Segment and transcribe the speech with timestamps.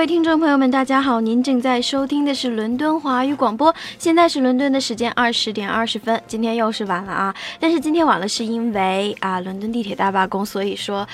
[0.00, 7.34] 各位听众朋友们，大家好，您正在收听的是伦敦华语广播，现在是伦敦的时间二十点二十分，今天又是晚了啊！
[7.58, 11.06] 但是今天晚了是因为啊，伦敦地铁大罢工，所以说。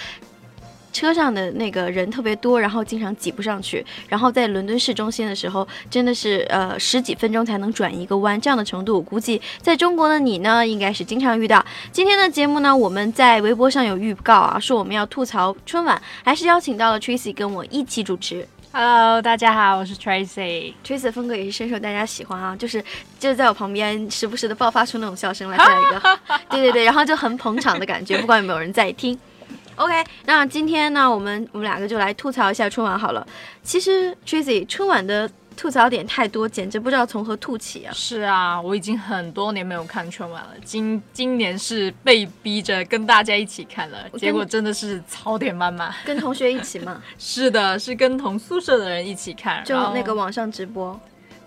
[0.92, 11.62] 车上的那个人特别多，然后经常挤不上去，然后在伦敦市中心的时候，真的是呃十几分钟才能转一个弯，这样的程度，我估计在中国的你呢，应该是经常遇到。
[11.92, 18.48] 今天的节目呢，我们在微博上有预告啊，说我们要吐槽春晚，还是邀请到了 Tracy 跟我一起主持。
[18.78, 20.74] Hello，大家好，我是 Tracy。
[20.84, 22.84] Tracy 的风格也是深受大家喜欢啊，就是
[23.18, 26.18] 就是在我旁边时不时的爆发出那种笑声来，再来一个，
[26.50, 29.18] 对对对，然后就很捧场的感觉，不管有没有人在听。
[29.76, 33.26] OK，那今天呢，我们我们两个就来吐槽一下春晚好了。
[33.62, 35.26] 其实 Tracy 春晚的
[35.56, 37.92] 吐槽点太多，简直不知道从何吐起啊。
[37.94, 45.92] 是啊，我已经很多年没有看春晚了，今今年是被逼着跟大家一起看了，结果真的是槽点满满。
[46.04, 50.98] 跟同学一起嘛， 是的，是跟同宿舍的人一起看，就那个网上直播。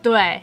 [0.01, 0.41] 对，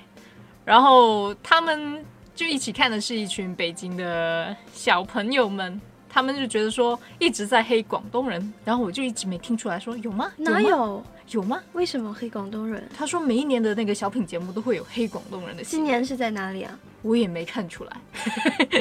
[0.64, 2.04] 然后他们
[2.34, 5.80] 就一起看的是一群北京的小朋友们。
[6.08, 10.24] 他们就觉得说一直在黑广东人，然后我就一直没听出来，说有吗？
[10.24, 11.04] 吗哪有？
[11.30, 11.60] 有吗？
[11.72, 12.88] 为什么黑广东人？
[12.96, 16.78] 他说每一年的那个小品节目都会有黑广东人的，今年是在哪里啊？
[17.02, 17.96] 我也没看出来，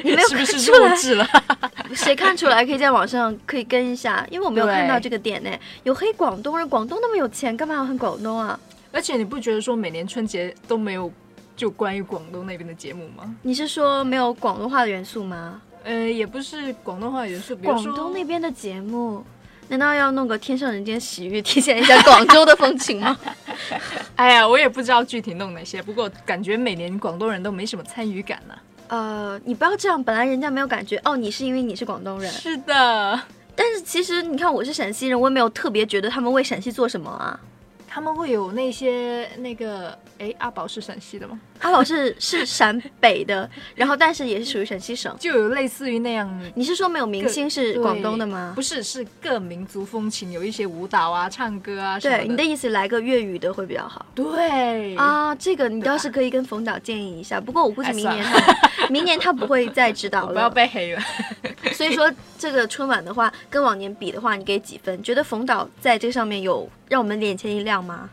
[0.03, 0.71] 你没有 是不是？
[0.71, 1.27] 弱智了？
[1.93, 2.65] 谁看出来？
[2.65, 5.49] 可以在网上可以跟一下，因为我没有看到这个点呢。
[5.83, 8.59] 有黑广东人，广东那么有钱，干嘛要黑广东啊？
[8.91, 11.11] 而且你不觉得说每年春节都没有
[11.55, 13.35] 就关于广东那边的节目吗？
[13.41, 15.61] 你是说没有广东话的元素吗？
[15.83, 19.23] 呃，也不是广东话元素，比如广东那边的节目，
[19.67, 23.17] 难道要弄个天上人间喜悦，体现一下广州的风情吗？
[24.15, 28.55] 哎呀，我也不知道具体弄哪些，不过感觉每年广东人都没什么参与感呢、
[28.87, 33.19] 呃，你不要这样，本来人家没有感觉哦，你是因为你是广东人，是的，
[33.55, 37.39] 但是其实你看我是陕西人，我也没有特别觉得他们为陕西做什么啊。
[37.87, 41.39] 他们会有那些那个，哎，阿宝是陕西的吗？
[41.59, 45.15] 阿宝是是陕北的，然后但是也是属于陕西省。
[45.19, 46.29] 就有类似于那样。
[46.55, 48.53] 你是说没有明星是广东的吗？
[48.55, 54.05] 不是，是各民族风情，有一些舞蹈啊、唱歌啊对，你的意思来个粤语的会比较好。
[54.15, 60.49] 对啊，这个你倒是可以跟冯导建议一下，不过我估计明年他 明年他不会再指导 我不要。
[60.49, 61.01] 被黑了。
[61.73, 65.03] 所以说这个春晚的话，跟往年比的话，你给几分？
[65.03, 68.09] 觉得冯导在这上面有让我们眼前一亮吗？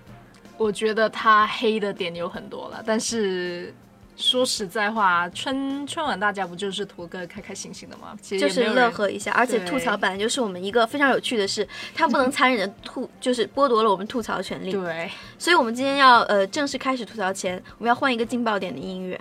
[0.63, 3.75] 我觉得他黑的点有很多了，但是
[4.17, 8.17] 说实在话，春春晚大家不就是图个开开心心的吗？
[8.21, 14.71] 其实就是乐呵一下，而且吐槽本来就是我们一个非常有趣的事，他不能残忍的吐，就是剥夺了我们吐槽的权利。
[14.71, 19.21] 对，所以我们今天要呃正式开始吐槽前，我们要换一个劲爆点的音乐，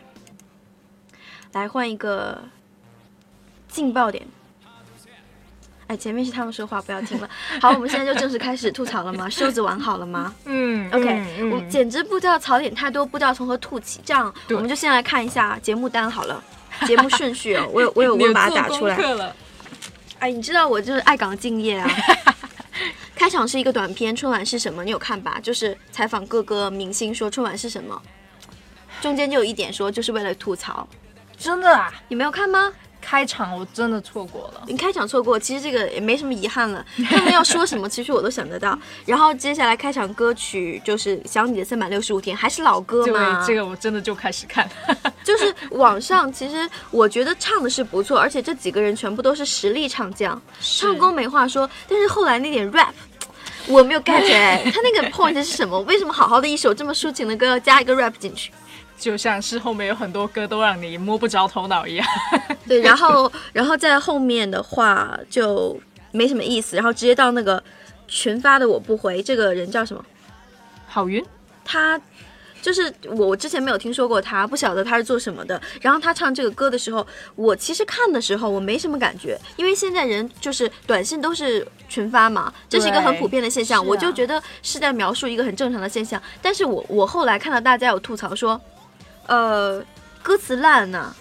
[1.54, 2.44] 来换一个
[3.68, 4.28] 劲爆点。
[5.92, 7.30] 哎，前面是他们说话，不要听了。
[7.62, 9.30] 好，我们现在就正式开始吐槽了吗？
[9.30, 14.00] 袖子挽好了吗嗯？OK，、我简直不知道槽点太多，不知道从何吐起。
[14.06, 16.42] 这样，我们就先来看一下节目单好了，
[16.88, 17.68] 节目顺序哦。
[17.74, 18.98] 我有我有我有把它打出来。
[20.20, 21.92] 哎，你知道我就是爱岗敬业啊。
[23.14, 24.86] 开场是一个短片，春晚是什么？
[24.86, 25.42] 你有看吧？
[25.44, 28.02] 就是采访各个明星说春晚是什么，
[29.02, 30.88] 中间就有一点说就是为了吐槽，
[31.38, 31.92] 真的啊！
[32.08, 32.72] 你没有看吗？
[33.02, 36.86] 开场我真的错过了，你开场错过，其实这个也没什么遗憾了。
[37.10, 38.78] 他们要说什么， 其实我都想得到。
[39.06, 43.44] 然后接下来开场歌曲就是《想你的三百六十五天》，还是老歌对嘛？
[43.46, 44.70] 这个我真的就开始看，
[45.24, 51.70] 就是网上其实我觉得唱的是不错，而且这几个人全部都是实力唱将，唱功没话说。
[51.90, 52.94] 但是后来那点 rap。
[53.68, 55.80] 我没有 get 哎，他那个 point 是什么？
[55.82, 58.52] 为什么好好的一首这么抒情的歌要加一个 rap 进去？
[59.02, 62.06] 就像是后面有很多歌都让你摸不着头脑一样。
[62.70, 65.76] 对，然后然后在后面的话就
[66.12, 67.62] 没什么意思，然后直接到那个
[68.08, 70.06] 群发的我不回，这个人叫什么？
[70.88, 71.26] 郝云，
[71.66, 72.00] 他
[72.62, 75.60] 就是我，我之前没有听说过他，不晓得他是做什么的。
[75.82, 77.06] 然后他唱这个歌的时候，
[77.36, 86.22] 我其实看的时候我没什么感觉，因为现在人就是短信都是群发嘛，这是一个很普遍的现象，啊我就觉得是在描述一个很正常的现象。
[86.40, 88.62] 但是我我后来看到大家有吐槽说，
[89.28, 89.84] 呃，
[90.22, 91.14] 歌词烂呐、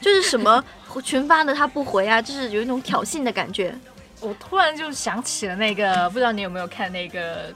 [0.00, 0.62] 就是什么
[1.04, 3.74] 群发的他不回啊，就是有一种挑衅的感觉。
[4.20, 7.52] 我突然就想起了那个，不知道你有没有看那个。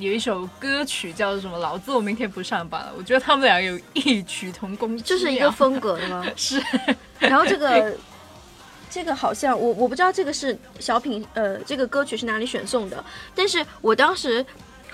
[0.00, 6.24] 有一首歌曲叫做什么“老子我明天不上班了”，我觉得他们俩有异曲同工就是一个风格的吗？
[6.36, 6.62] 是
[7.18, 7.96] 然后这个
[8.88, 13.04] 这个好像我我不知道这个是小品呃这个歌曲是哪里选送的，
[13.34, 14.44] 但是我当时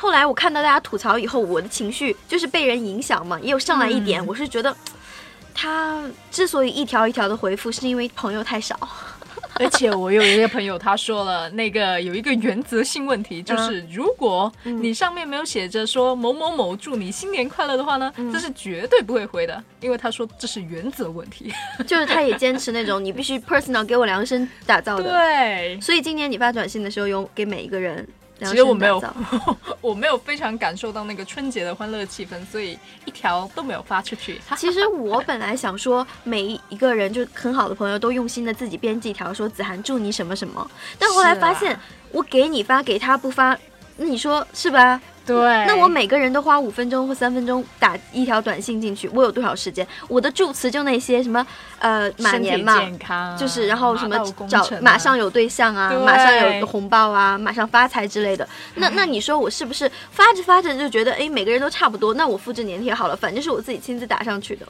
[0.04, 4.76] 后来我看到大家吐槽以后，我的情绪就是被人影响嘛，也有上来一点，嗯我是觉得
[5.54, 8.78] 他之所以一条一条的回复，是因为朋友太少。
[9.58, 21.50] 而且我有一个朋友，他说了，那个有一个原则性问题，就是如果你上面没有写着说某某某祝你新年快乐的话呢，这是绝对不会回的，因为他说这是原则问题。
[21.86, 25.04] 就是他也坚持那种你必须 personal 给我量身打造的。
[25.04, 28.06] 对，所以今年你发短信的时候，有给每一个人量
[28.40, 29.02] 其实我没有。
[29.80, 34.40] 我没有非常感受到那个春节的欢乐气氛，所以一条都没有发出去。
[34.56, 41.80] 其实我本来想说，每一个人就很好的朋友都用心的自己编辑一条说子涵祝你什么什么，但后来发现啊
[42.12, 43.54] 我给你发给他不发，
[43.96, 45.00] 那你说是吧？
[45.26, 45.36] 对，
[45.66, 49.86] 那我每个人都花五分钟或三分钟打一条短信进去，我有多少时间？
[50.06, 51.46] 我的祝词就那些什么
[51.78, 58.46] 呃马年嘛，健康，就是然后什么找马上有对象啊，马上有红包啊，马上发财之类的。
[58.74, 62.12] 那那你说我是不是发着发着就觉得哎每个人都差不多？
[62.12, 64.66] 那我复制粘贴好了，反正是我自己亲自打上去的。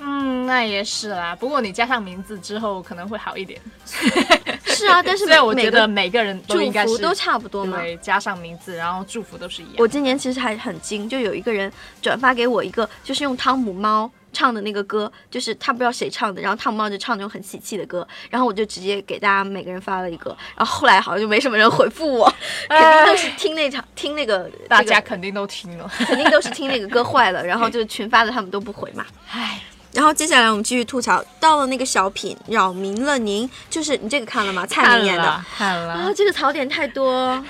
[0.00, 1.36] 嗯，那也是啦。
[1.38, 3.60] 不过你加上名字之后可能会好一点。
[4.74, 7.78] 是啊， 但是所以我觉得每个人都祝福都差不多嘛。
[7.78, 9.74] 对，加上名字，然后祝福都是一样。
[9.78, 22.32] 我今年其实还很精，就有一个人转发给我一个，就是用汤姆猫唱的那个歌，就是他不知道谁唱的，然后汤姆猫就唱那种很喜气的歌，然后我就直接给大家每个人发了一个，然后后来好像就没什么人回复我，
[22.68, 25.90] 肯定都是听那场听那个大家肯定都听了。
[25.98, 29.04] 肯定都是听那个歌坏了，然后 就群发的他们都不回嘛。
[29.30, 29.60] 唉，
[29.92, 34.66] 然后接下来我们继续吐槽，到了那个小品扰民了您，就是你这个看了吗？
[34.66, 35.44] 蔡明演的。
[35.56, 37.44] 看了，看啊，这个槽点太多。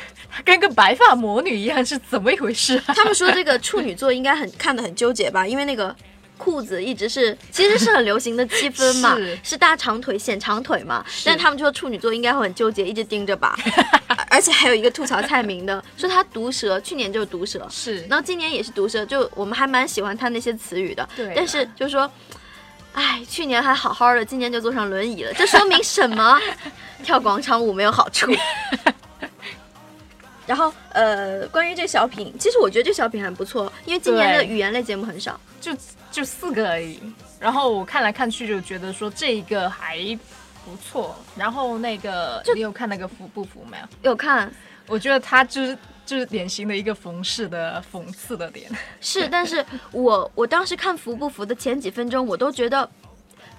[0.46, 2.94] 跟个白发魔女一样，是怎么一回事啊？
[2.94, 5.94] 他们说这个处女座应该很看得很纠结吧，因为那个
[6.42, 13.56] 裤子一直是其实是很流行的七分嘛， 是大长腿显长腿嘛，但他们说处女座应该会很纠结，一直盯着吧。
[14.28, 22.10] 而且还有一个吐槽蔡明的，说他毒舌，去年就是毒舌，是，然后今年也是毒舌，就我们还蛮喜欢他那些词语的，对但是就说。
[22.94, 26.38] 哎，去年还好好的，今年就坐上轮椅了，这说明什么？
[27.02, 28.30] 跳广场舞没有好处。
[30.46, 35.40] 然后，呃，关于这小品，其实我觉得这小品还不错，因为今年的语言类节目很少。
[35.58, 35.72] 就
[36.12, 37.00] 就四个而已。
[37.40, 39.98] 然后我看来看去就觉得说这一个还
[40.64, 41.16] 不错。
[41.36, 44.10] 然后那个你有看那个服不服没有？
[44.10, 44.52] 有看
[44.86, 48.70] 我觉得他就是就是典型的一个冯氏的讽刺的点。
[49.00, 52.88] 是，但是我我当时看服不服的前几分钟，我都觉得，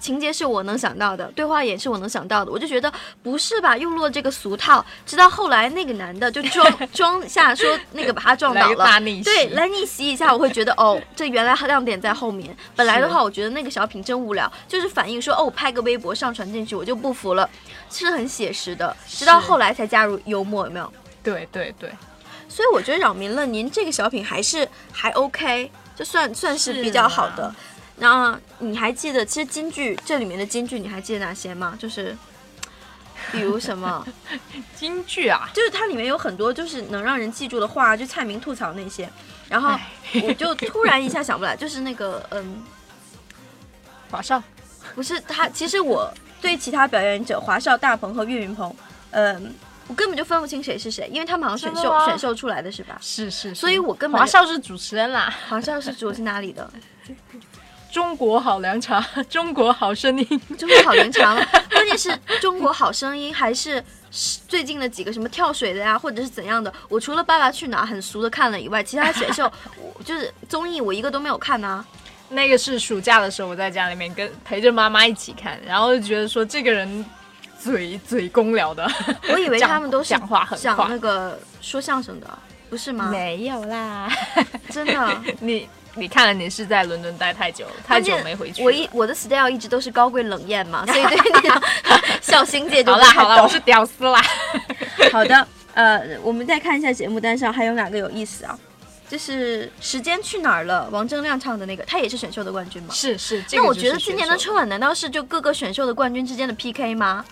[0.04, 2.92] 情节是我能想到的，对话也是我能想到的，我就觉得
[3.22, 4.84] 不是吧，又落这个俗套。
[5.06, 12.54] 直到后来那个男的就装装下说那个把他撞倒了， 对，来逆袭一下，我会觉得哦，这原来亮点在后面。
[12.76, 17.48] 本来的话，我觉得那个小品真无聊，就是反映说哦，拍个微博上传进去，我就不服了，
[17.88, 18.94] 是很写实的。
[19.08, 20.92] 直到后来才加入幽默，有没有？
[21.22, 21.90] 对对对，
[22.46, 27.73] 所以我觉得扰民了，您这个小品还是还 OK，就算算是比较好的是。
[27.96, 31.76] 那你还记得，其实京剧这里面的京剧，你还记得哪些吗？
[31.78, 32.16] 就是，
[33.30, 34.04] 比如什么，
[34.74, 39.08] 京剧啊，就是它里面有很多就是能让人记住的话，就蔡明吐槽那些，
[39.48, 39.78] 然后
[40.22, 42.62] 我就突然一下想不来，就是那个嗯，
[44.10, 44.42] 华少。
[44.94, 48.74] 不是他，其实我对其他表演者华少、大鹏和岳云鹏，
[49.10, 49.54] 嗯，
[49.88, 52.98] 我根本就分不清谁是谁，因为他们好像选秀选秀出来的是吧？
[53.00, 53.54] 是是，是。
[53.54, 56.68] 所以我根本华少是主持人啦，华少是主持哪里的？
[57.94, 62.10] 中国好凉茶， 中国好声音，中国好凉茶》吗，关键是
[62.40, 63.82] 中国好声音还是
[64.48, 66.74] 最近的几个什么跳水的呀，或者是怎样的？
[66.88, 69.44] 我除了《爸爸去哪儿》很熟的看了以外，其他选秀
[69.80, 71.86] 我就是综艺我一个都没有看呢、
[72.30, 77.06] 那个是暑假的时候，我在家里面跟陪着妈妈一起看，然后就觉得说这个人
[77.60, 78.90] 嘴嘴公聊的，
[79.30, 82.26] 我以为他们都是讲话很讲快那个说相声的，
[82.68, 83.08] 不是吗？
[83.12, 84.10] 没有啦，
[84.70, 85.22] 真的。
[85.38, 88.62] 你你看了，你是在伦敦待太久，太久没回去。
[88.62, 91.62] 我一我的 style 一直都是高贵冷艳嘛， 所以对那种
[92.20, 94.20] 小心姐就好啦好啦，我是屌丝啦。
[95.12, 98.58] 好的，呃，我们再看一下节目单上还有哪个有意思啊？
[99.08, 100.88] 就是时间去哪儿了？
[100.90, 102.92] 王铮亮唱的那个，他也是选秀的冠军吗？
[102.92, 107.24] 是是，这那我觉得今年的春晚难道是就各个选秀的冠军之间的 PK 吗？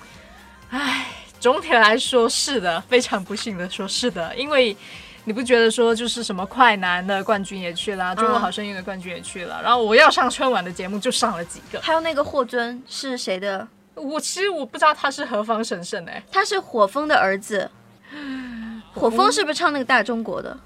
[0.70, 1.06] 唉
[1.40, 4.76] 总体来说是的，非常不幸的说是的，因为
[5.24, 13.66] 你不觉得说就是什么快男的冠军也去了，中国好声音的冠军也去了，然后我要上春晚的节目就上了几个，还有那个霍尊是谁的？
[13.94, 17.70] 我其实我不知道他是何方神圣哎，他是火风的儿子。
[18.94, 20.58] 火风是不是唱那个大中国的？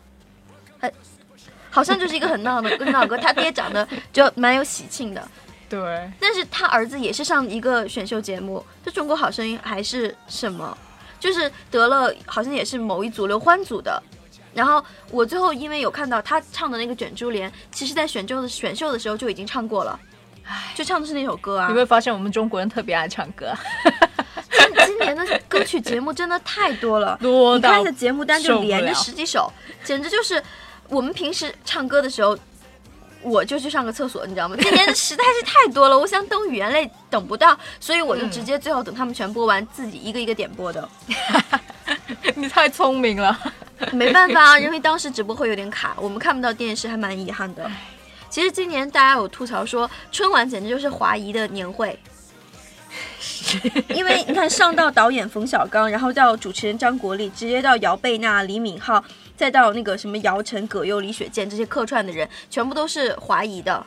[0.81, 0.93] 哎，
[1.71, 5.29] 好像就是一个很闹的 闹歌，他爹长得就蛮有喜庆的。
[5.69, 10.77] 对，但是他儿子也是上一个选秀节目，就《中国好声音》还是什么，
[11.21, 14.03] 就是得了，好像也是某一组刘欢组的。
[14.57, 20.01] 然后我最后因为有看到他唱的那个《卷珠帘》，其实在选秀的选秀的时候就已经唱过了，
[20.75, 21.75] 就唱的是那首歌啊你。
[21.75, 23.53] 会发现我们中国人特别爱唱歌，
[24.51, 29.53] 今今年的歌曲节目真的太多了， 你看一下节目单就连着十几首，
[29.85, 30.43] 简直就是
[30.89, 32.37] 我们平时唱歌的时候。
[33.27, 34.57] 我就去上个厕所，你知道吗？
[34.63, 40.89] 今年实在是太多了，我想等语言类等不到，所以我就直接最后等他们全播完，自己一个一个点播的。
[42.37, 43.37] 你太聪明了。
[43.93, 47.71] 没办法啊，因为当时直播会有点卡，我们看不到电视，还蛮遗憾的。
[48.31, 51.99] 其实今年大家有吐槽说，春晚简直就是华谊的年会，
[53.89, 59.03] 因为你看上到导演冯小刚，然后到主持人张国立，直接到姚贝娜、李敏镐，
[59.37, 63.85] 再到那个什么姚晨、葛优、李雪健这些客串的人，全部都是华谊的，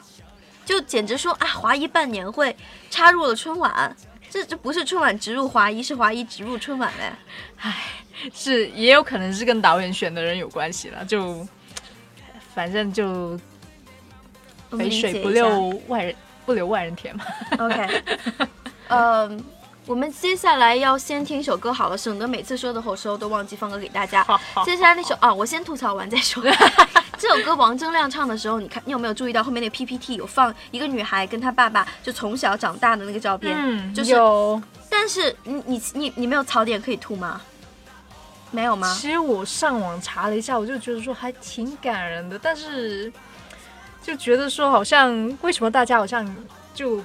[0.66, 2.56] 就简直说啊，华谊办年会
[2.90, 3.96] 插入了春晚。
[4.30, 6.94] 这这不是春晚植入华谊，是华谊植入春晚
[7.58, 7.74] 哎。
[8.34, 11.48] 是，也有可能是跟导演选的人有关系了，就
[12.54, 13.40] 反正就
[14.70, 16.16] 肥水不流外人
[16.46, 17.26] 不流外人田嘛。
[17.58, 18.04] OK，
[18.90, 19.44] 嗯，
[19.90, 24.24] 我们接下来要先听一首歌好了，省得每次说的时候都忘记放歌给大家。
[24.24, 26.44] 好好接下来那首啊，我先吐槽完再说。
[27.18, 33.58] 这首歌王铮亮唱的时候，你看你有没有注意到后面那个 PPT 有放一个女孩跟她爸爸就从小长大的那个照片？
[33.58, 34.62] 嗯，就是有。
[34.92, 37.42] 但是你你你你没有槽点可以吐吗？
[38.52, 38.96] 没有吗？
[38.96, 43.12] 其实我上网查了一下，我就觉得说还挺感人的，但是
[44.04, 46.24] 就觉得说好像为什么大家好像
[46.76, 47.04] 就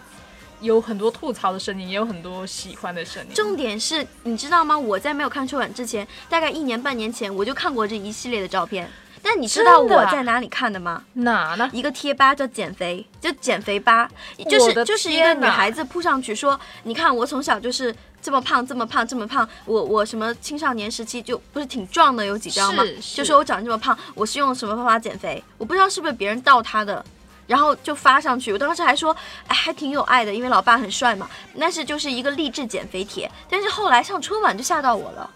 [0.65, 3.29] 有很多吐槽的声音，也有很多喜欢的声音。
[3.35, 4.77] 重点是，你知道吗？
[4.77, 8.91] 我在没有看春晚之前，大概一年半年前我就看过这一系列的照片。
[9.23, 11.03] 但你知道我在哪里看的吗？
[11.15, 11.69] 哪呢？
[11.73, 14.07] 一个贴吧叫减肥，就减肥吧，
[14.51, 22.85] 就是就是一个女孩子扑上去说，你看我从小就是这么胖，这么胖，这么胖，我我什么青少年时期就不是挺壮的，有几张吗？
[23.15, 25.43] 就说我长这么胖，我是用什么方法减肥？
[25.57, 27.03] 我不知道是不是别人盗她的。
[27.47, 29.15] 然后就发上去，我当时还说，
[29.47, 31.29] 哎，还挺有爱的，因为老爸很帅嘛。
[31.59, 35.31] 但是就是一个励志减肥帖，但是后来上春晚就吓到我了，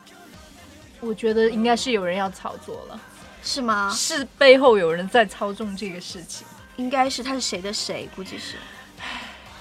[1.01, 3.01] 我觉得应该是有人要炒作了，
[3.43, 3.93] 是吗？
[3.95, 6.47] 是背后有人在操纵这个事情。
[6.77, 8.55] 应该是他是谁的谁，估计是。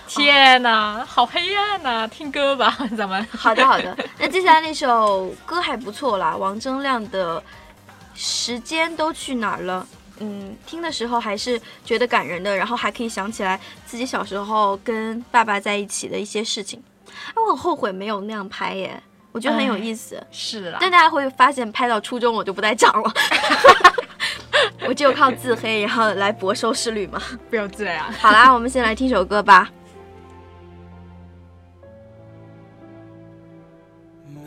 [0.08, 2.08] 天哪，好黑暗呐！
[2.08, 3.28] 听歌吧， 咱们。
[3.36, 3.98] 好的，好的。
[4.20, 7.42] 那接下来那首歌还不错啦，王铮亮的
[8.14, 9.86] 《时间都去哪儿了》。
[10.20, 16.82] 嗯，听的时候还是觉得感人的，然后还可以想起来自己小时候跟爸爸在一起的一些事情。
[17.30, 20.22] 哎，我很后悔没有那样拍耶，我觉得很有意思。
[20.32, 23.14] 是啦，但大家会发现，拍到初中我就不再讲了，
[24.88, 27.22] 我只有靠自黑，然后来博收视率嘛。
[27.50, 28.12] 不要这样。
[28.14, 29.70] 好啦， 我们先来听首歌吧。
[34.28, 34.44] 门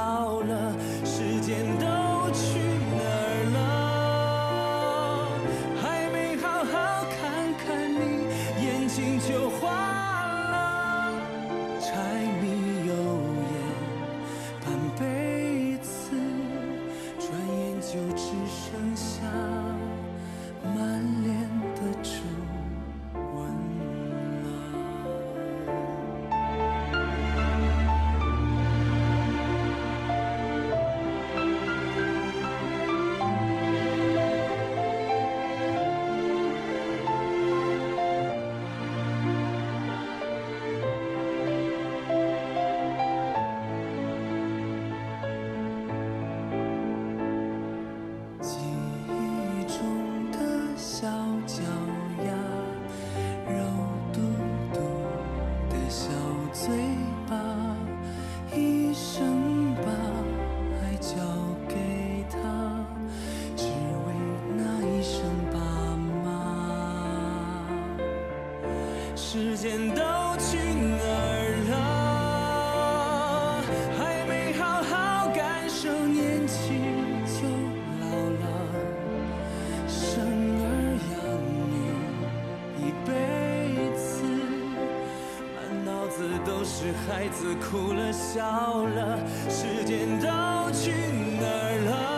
[0.00, 0.59] 哭了
[87.20, 88.42] 孩子哭了笑
[88.86, 89.18] 了。
[89.50, 90.90] 时间都去
[91.38, 92.09] 哪儿了？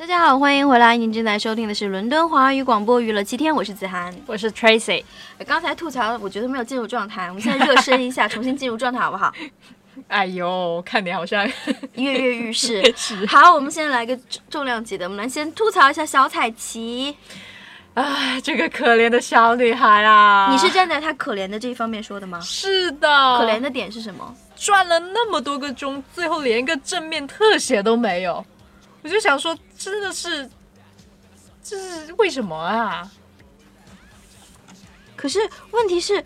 [0.00, 4.10] 大家好，欢迎回来，您正在收听的是伦敦华语广播娱乐七天，我是子涵。
[4.24, 5.04] 我是 Tracy，
[5.46, 9.30] 刚才吐槽，我觉得没有进入状态，我们现在热身一下，重新进入状态好不好？
[10.08, 11.46] 哎呦，看你好像
[11.96, 12.82] 跃跃欲试。
[13.28, 17.14] 好，我们现在来个重重量级的，我们来先吐槽一下小彩旗。
[17.92, 20.48] 哎，这个可怜的小女孩啊！
[20.50, 22.40] 你是站在她可怜的这一方面说的吗？
[22.40, 24.34] 是的，可怜的点是什么？
[24.56, 28.42] 转了那么多个钟，最后连一个正面特写都没有，
[29.02, 30.48] 我就想说，真的是，
[31.62, 33.10] 这是为什么啊？
[35.16, 35.38] 可是
[35.70, 36.24] 问题是，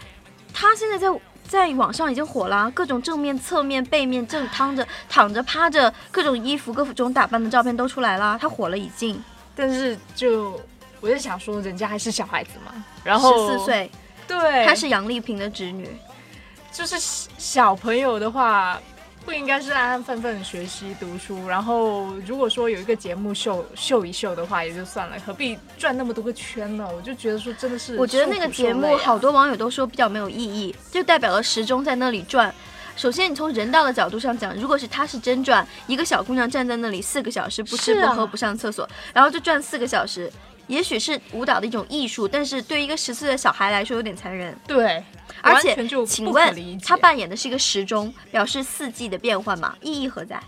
[0.53, 1.09] 他现在在
[1.47, 9.23] 在网上已经火了，各种正面、侧面、背面，正躺着、躺着、趴着，各种衣服、各种打扮的照片都出来了，他火了已经
[9.55, 10.61] 但是就
[11.01, 13.91] 我就想说，人家还是小孩子嘛，然后十四，岁，
[14.27, 15.89] 对，她是杨丽萍的侄女。
[16.73, 16.99] 就是
[17.39, 18.81] 小朋友的话，
[19.25, 26.87] 不应该是安安分分学习读书，然后如果说有一个节目秀秀一秀的话，也就算了，何必转那么多个圈呢？
[26.95, 32.55] 我就觉得说真的是，我觉得那个节目好多网友都说比较没有意义，就代表了时钟在那里转。
[32.97, 40.31] 首先，你从人道的角度上讲，如果是他是真转，一个小姑娘站在那里四个小时不吃不喝不上厕所，然后就转四个小时，
[40.66, 44.57] 也许是舞蹈的一种艺术，但是对于一个十岁的小孩来说有点残忍。
[44.66, 45.03] 对，
[45.42, 49.77] 而且请问他扮演的是一个时钟，表示四季的变换嘛？
[49.81, 50.40] 意义何在？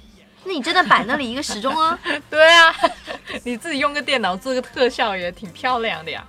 [0.45, 1.99] 那你真的摆那里一个时钟啊？
[2.31, 2.75] 对啊，
[3.43, 6.25] 你自己用个电脑做个特效也挺漂亮的呀。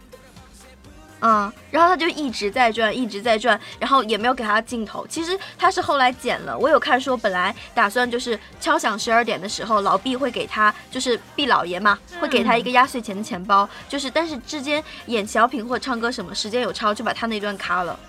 [1.19, 5.05] 嗯，然后他就一直在转，一直在转，然后也没有给他镜头。
[5.07, 17.99] 其实他是后来剪了，我有看说，本来打算就是敲响十二点的时候，老毕会给他，就是毕老爷嘛，会给他一个压岁钱的钱包，就是但是之间演小品或者唱歌什么时间有超，就把他那段卡了。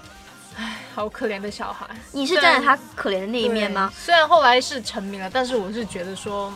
[0.94, 1.86] 好可怜的小孩。
[2.12, 3.90] 你是站在他可怜的那一面吗？
[3.96, 6.52] 虽然后来是成名了，但是我是觉得说，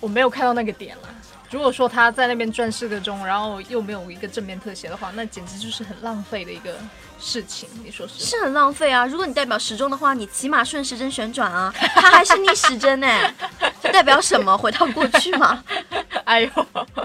[0.00, 1.08] 我没有看到那个点了。
[1.56, 6.76] 如果说他在那边转四个钟，然后又没有一个正面特写的话，那简直就是很浪费的一个
[7.18, 7.66] 事情。
[7.82, 8.22] 你说是？
[8.22, 9.06] 是很浪费啊！
[9.06, 13.06] 如果你代表时钟的话，你起码顺时针旋转啊， 它还是逆时针呢，
[13.80, 14.54] 这代表什么？
[14.54, 15.64] 回到过去吗？
[16.26, 16.50] 哎呦，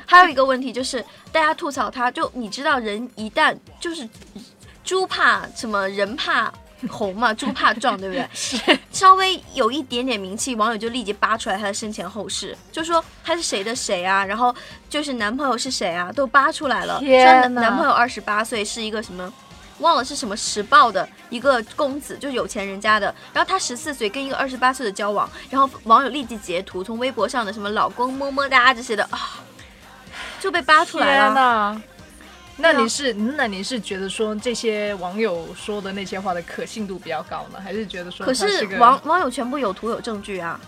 [0.05, 4.05] 还有一个问题就是，大家吐槽他，就你知道，人一旦就是
[4.83, 6.51] 猪怕什么，人怕。
[6.89, 8.27] 红嘛，猪怕壮，对不对？
[8.33, 8.57] 是
[8.91, 14.53] 稍微有一点点名气，网友就立即扒出来他的生前后事，就说他是谁的谁啊，然后
[14.89, 16.99] 就是男朋友是谁啊，都扒出来了。
[16.99, 19.31] 天男朋友二十八岁，是一个什么，
[19.79, 23.13] 忘了是什么时报的一个公子，就是有钱人家的。
[23.33, 29.39] 然后他十四岁跟一个二十八岁的交往，然后网友立即截图，从微博上的什么老公么么哒这些的啊，
[30.39, 31.81] 就被扒出来了。
[32.57, 38.25] 那你是那你是觉得说这些网友说的那些话的可信度比较高呢，还是觉得说？
[38.25, 40.59] 可是网网友全部有图有证据啊，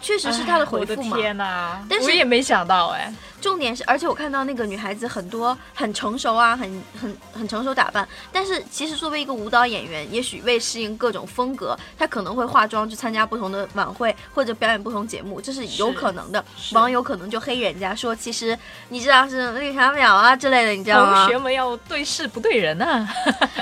[0.00, 1.16] 确实是他的回复嘛。
[1.16, 1.84] 天哪！
[2.02, 3.12] 我也没想到哎。
[3.40, 8.06] 重点是，而且我看到那个女孩子很多很成熟啊，很很很成熟打扮。
[8.32, 16.44] 但是其实作为一个舞蹈演员，也许为适应各种风格，她可能会化妆去参加不同的晚会或者表演不同节目，这是有可能的。
[16.72, 21.24] 网友可能就黑人家说，其实你知道是绿茶婊啊之类的，你知道吗？
[21.24, 23.08] 同学们要对事不对人啊！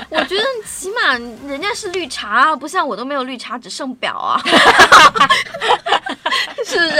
[0.09, 1.13] 我觉得起码
[1.47, 4.41] 人家是绿茶，不像我都没有绿茶，只剩婊啊。
[6.65, 6.95] 是不是？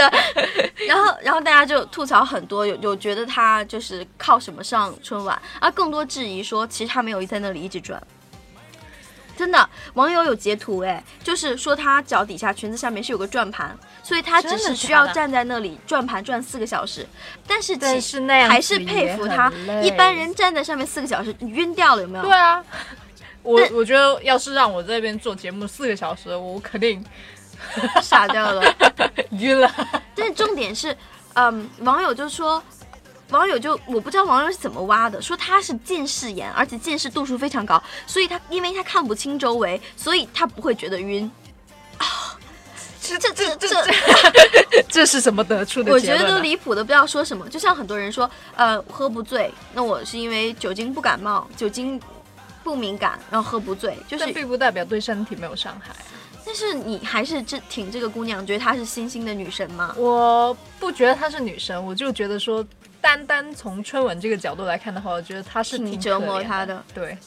[0.86, 8.02] 然后，然后大家就吐槽很多，有有觉得他就是靠什么上春晚，而更多质疑说，其实他没有在那里一直转。
[9.36, 17.06] 真的，网友有截图，哎，就是说他脚底下裙子下面是有个转盘，所以他只是需要站在那里转盘转四个小时。
[17.46, 19.52] 但是其实还是佩服他，
[19.82, 22.24] 一般人站在上面四个小时晕掉了，有没有？
[22.24, 22.64] 对啊，
[23.42, 27.04] 我我觉得要是让我这边做节目四个小时，我肯定。
[28.00, 28.62] 傻掉了，
[29.32, 29.68] 晕了。
[30.14, 30.96] 但是重点是，
[31.38, 32.60] 嗯，网友就说，
[33.30, 41.30] 网友就我不知道网友是怎么挖的，说他是近视眼，而且近视度数非常高，所以他因为他看不清周围，所以他不会觉得晕。
[41.98, 42.36] 啊，
[43.00, 43.68] 这这这这
[44.90, 45.92] 这是什么得出的？
[45.92, 47.48] 我觉得都离谱的，不知道说什么。
[47.48, 52.00] 就像很多人说，呃，喝不醉，那我是因为酒精不感冒，酒精
[52.64, 55.94] 不敏感，然后喝不醉，就是并不代表对身体没有伤害。
[56.50, 59.94] 但是你还是这挺这个姑娘，觉得她是星星的女神吗？
[59.98, 62.64] 我不觉得她是女神，我就觉得说，
[63.02, 66.82] 单单从春晚这个角度来看的话，我觉得她是挺折磨她的。
[66.94, 67.18] 对，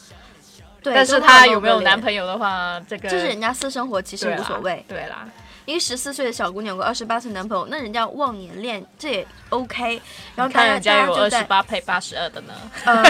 [0.81, 0.95] 对。
[0.95, 4.83] 但是她有没有男朋友的话，这个这是人家私生活，其实无所谓。
[4.87, 5.29] 对啦，
[5.65, 10.01] 一个十四岁的小姑娘有个二十八岁男朋友，那人家忘年恋这也 OK。
[10.35, 12.53] 然后看人家有二十八配八十二的呢。
[12.85, 13.03] 呃，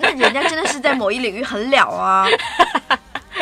[0.00, 2.26] 那人家真的是在某一领域很了啊。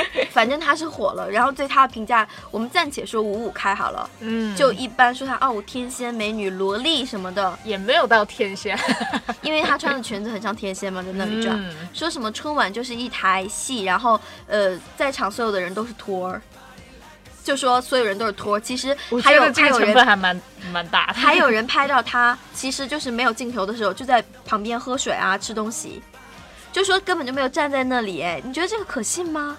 [0.31, 4.09] 反正他是火了，然后对他的评价，我们暂且说五五开好了。
[4.21, 8.79] 嗯，就一般说他哦，天仙美女、萝莉什么的，也没有到天仙，
[9.43, 11.59] 因为他穿的裙子很像天仙嘛，在那里转。
[11.93, 16.41] 说什么春晚就是一台戏，然后呃，在场所有的人都是托儿，
[17.43, 18.61] 就说所有人都是托儿。
[18.61, 20.41] 其实还有还有人还蛮
[20.73, 26.03] 蛮大的， 还有人拍到他，其实就是没有镜头的时候就在旁边喝水啊、吃东西，
[26.73, 28.23] 就说根本就没有站在那里。
[28.23, 29.57] 哎，你觉得这个可信吗？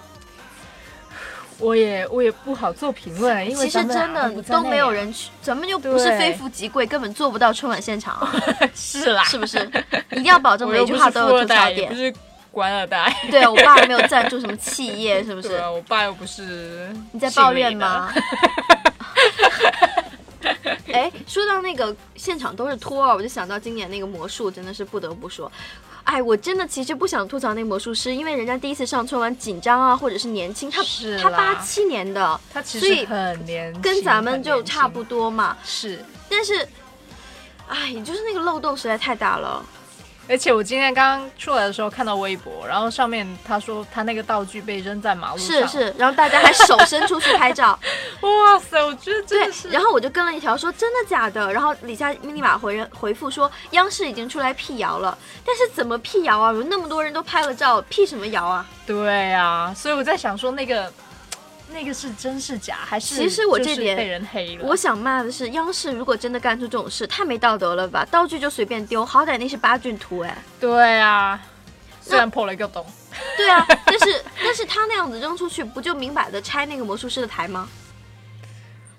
[1.61, 8.27] 我也我也不好做评论，因为其实真的都没有人去，咱们又不是非富即贵，根本做不到春晚现场。
[8.75, 9.59] 是啦，是不是？
[10.11, 11.87] 一定要保证每句话都有吐槽点。
[11.89, 12.13] 不是
[12.51, 13.15] 官二代。
[13.29, 15.55] 对我爸没有赞助什么企业， 是不是？
[15.69, 16.89] 我爸又不是。
[17.11, 18.11] 你在抱怨吗？
[20.91, 25.49] 哎，说到那个现场都是托儿，我就想到今年那个魔术，真的是不得不说。
[26.03, 30.81] 哎，我真的其实不想吐槽那个魔术师，因为人家第一次上春晚紧张啊，或者是年轻，他
[31.21, 35.55] 他八七年的，他其实很年轻，跟咱们就差不多嘛。
[35.63, 36.67] 是，但是，
[37.67, 39.63] 哎，就是那个漏洞实在太大了。
[40.31, 47.77] 而且我今天刚刚出来的时候看到微博，然后上面他说他那个道具被扔在马路上，是是，然后大家还手伸出去拍照，
[48.21, 49.67] 哇塞，我觉得真的是。
[49.67, 56.53] 然后我就跟了一条说真的假的，然后李下密码回人回复说央视已经出来辟谣了，但是怎么辟谣啊？
[56.53, 58.65] 有那么多人都拍了照，辟什么谣啊？
[58.87, 60.89] 对啊，所以我在想说那个。
[61.71, 64.65] 那个是真是假，还是其实我这点被人黑了？
[64.65, 68.05] 我想骂的是，央视如果真的干出这种事，太没道德了吧？
[68.11, 70.37] 道具就随便丢，好歹那是八骏图哎。
[70.59, 71.41] 对啊，
[72.01, 72.85] 虽然破了一个洞，
[73.37, 77.67] 对啊， 但是但是他那样子扔出去，不就明摆着拆那个魔术师的台吗？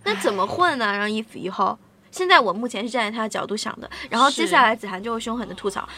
[0.05, 0.93] 那怎么混呢？
[0.93, 1.79] 让衣服以后，
[2.11, 5.89] 现在我目前是站在他的角度想的，然后接下来子涵就会凶狠的吐槽。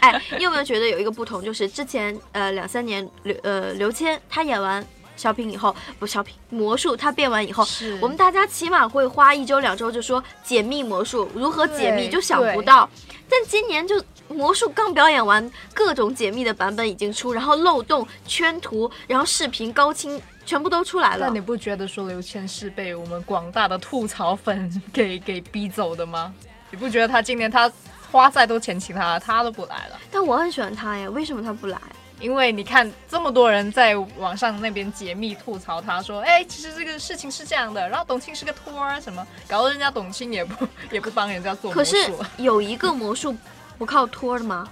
[0.00, 4.84] 哎，你有没有觉得有一个不同，就是之前呃两三年刘呃刘谦他演完
[5.16, 12.88] 小品以后，不小品魔术他变完以后，是我们大家起码会花一周两周就说解密魔术如何解密，就想不到。
[13.28, 21.32] 但今年就魔术刚表演完，各种解密的版本已经出，然后漏洞、圈图，然后视频高清全部都出来了那。
[21.32, 26.32] 你不觉得说刘谦是被我们广大的吐槽粉给给逼走的吗？
[26.70, 27.70] 你不觉得他今年他
[28.12, 29.98] 花再多钱请他，他都不来了？
[30.10, 31.80] 但我很喜欢他呀，为什么他不来？
[32.20, 41.96] 因为你看这么多人在网上那边解密吐槽他说，哎，其实这个事情是这样的，然后董卿是个托儿什么，搞得人家董卿也不 也不帮人家做魔可是。
[42.38, 43.36] 有一个魔术
[43.78, 44.68] 不靠托的吗？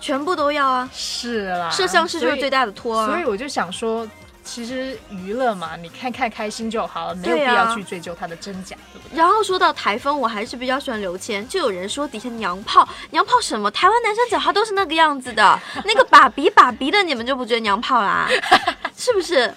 [0.00, 0.90] 全部都要啊！
[0.92, 2.60] 是啦，摄像师就是最大。
[2.60, 3.06] 大的托啊！
[3.06, 4.06] 所以我就想说，
[4.44, 9.16] 其实娱乐嘛，你看看开心就好了，没有必要去追究它的真假，对不对？
[9.16, 11.46] 然后说到台风，我还是比较喜欢刘谦。
[11.48, 13.70] 就有人说底下娘炮，娘炮什么？
[13.70, 18.28] 台湾男生讲话都是那个样子的， 那个爸比爸比的，你们就不觉得娘炮啦？
[18.96, 19.52] 是不是？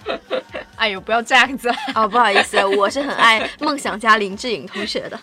[0.76, 1.70] 哎呦，不要这样子。
[1.94, 5.20] 哦，不好意思，我是很爱梦想家林志颖同学的。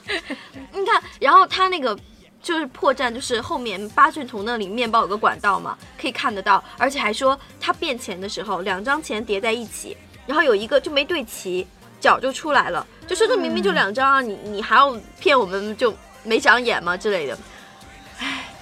[0.72, 1.96] 你看，然后他那个
[2.42, 11.66] 就是破绽，就是后面八骏图那里面包有个管道嘛，可以看得到，而且还说他变钱的时候，两张钱叠在一起，然后有一个就没对齐，
[12.00, 17.38] 角就出来了，就说这明明就两张啊，你你还要骗我们就没长眼吗之类的。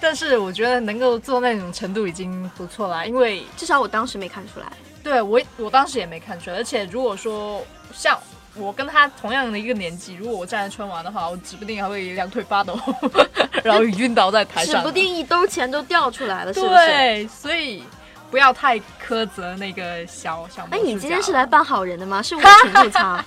[0.03, 4.73] 但是我觉得能够做那种程度已经不错了，因为至少我当时没看出来。
[5.03, 7.63] 对我我当时也没看出来，而且如果说
[7.95, 8.19] 像
[8.55, 12.79] 我跟他同样的一个年纪，如果我站在春晚的话，我指不定还会两腿发抖，
[13.63, 16.75] 然后晕倒在台上，指不定一兜钱都掉出来了，是不是？
[16.75, 17.85] 对，所以
[18.31, 22.21] 不要太苛责那个小小哎，你今天是来扮好人的吗？
[22.21, 23.23] 是我 请吐槽。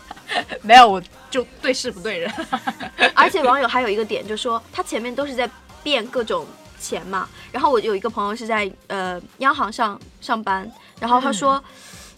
[0.62, 2.32] 没有，我就对事不对人。
[3.16, 5.50] 而且网友还有一个点，就说他前面都是在
[5.82, 6.46] 变各种
[6.80, 7.30] 钱嘛。
[7.52, 11.64] 然后我有一个朋友是在呃央行上上班，然后他说。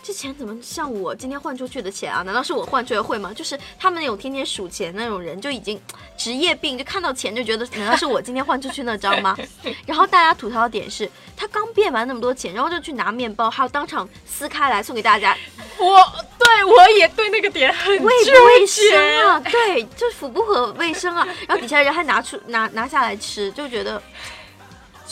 [0.05, 2.21] 这钱怎么像我今天换出去的钱啊？
[2.21, 3.33] 难道是我换出来会吗？
[3.33, 5.81] 就是他们那种天天数钱那种人，就已经
[6.15, 9.35] 职业病，就看到钱就觉得难道是我今天换出去那张吗？
[9.87, 15.35] 然后大家吐槽的点是，他刚变完那么多钱，然后就去拿面包，还要当场撕开来送给大家，
[15.79, 16.05] 我
[16.37, 19.39] 对我也对那个点很卫不卫生啊？
[19.39, 21.27] 对，就符不合卫生啊。
[21.47, 23.99] 然后底下人还拿出拿拿下来吃，就觉得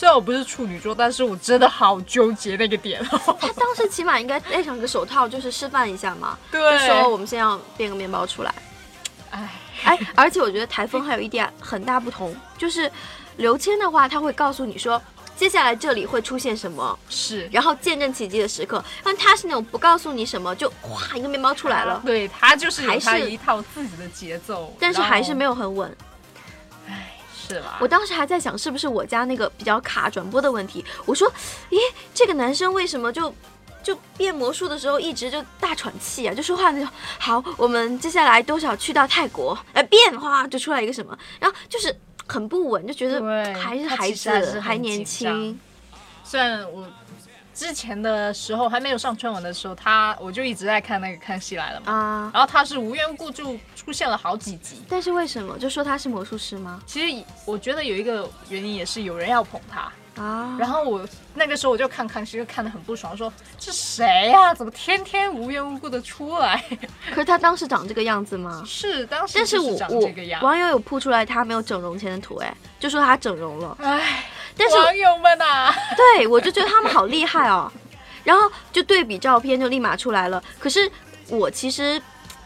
[0.03, 3.37] 虽然我不是处女座，但是我真的好纠结那个点哦。
[3.39, 8.53] 他当时起码应该戴上个手套，就是示范一下嘛，对就说我们先要变个面包出来。
[9.29, 9.49] 哎，
[9.85, 12.91] 哎，而且我觉得台风还有一点很大不同，就是
[13.37, 15.01] 刘谦的话，他会告诉你说。
[15.37, 18.83] 接下来这里会出现什么，是，然后见证奇迹的时刻。
[19.03, 25.95] 但他是那种不告诉你什么，就哗一个面包出来了，对他就是还是一套自己的节奏，但是还是没，有很稳。
[27.53, 30.83] 哎，是啦，我当时还在想，是不是我家那个比较卡转播的问题？
[31.05, 31.31] 我说，
[31.69, 31.77] 咦，
[32.13, 33.33] 这个男生为什么就
[33.81, 36.33] 就变魔术的时候一直就大喘气啊？
[36.33, 36.89] 就说话那种。
[37.19, 41.95] 好，我们接下来多少去到泰国，哎，变化就出来一个什么，然后就是
[42.27, 43.21] 很不稳，就觉得
[43.53, 45.59] 还是孩子，还年轻。
[46.23, 46.87] 虽然我
[47.53, 52.31] 之前的时候还没有上春晚的时候，他我就一直在看那个《康熙来了》嘛，啊。
[52.33, 54.83] 然后他是无缘无故就出现了好几集。
[54.89, 56.81] 但是为什么就说他是魔术师吗？
[56.85, 66.63] 其实我觉得有一个原因也是有人要捧他，啊，然后我那个时候我就看康熙，就看得很不爽，说这谁呀、怎么天天无缘无故的出来？
[67.09, 68.63] 可是他当时长这个样子吗？
[68.65, 70.41] 是当时但是我我这个样。
[70.41, 73.77] 网友有铺出来他没有整容前的图，哎，就说他整容了。
[73.79, 74.25] 唉，
[74.57, 77.71] 但是网友们啊，对，我就觉得他们好厉害哦。
[78.23, 80.41] 然后就对比照片就立马出来了。
[80.57, 80.89] 可是
[81.27, 82.01] 我其实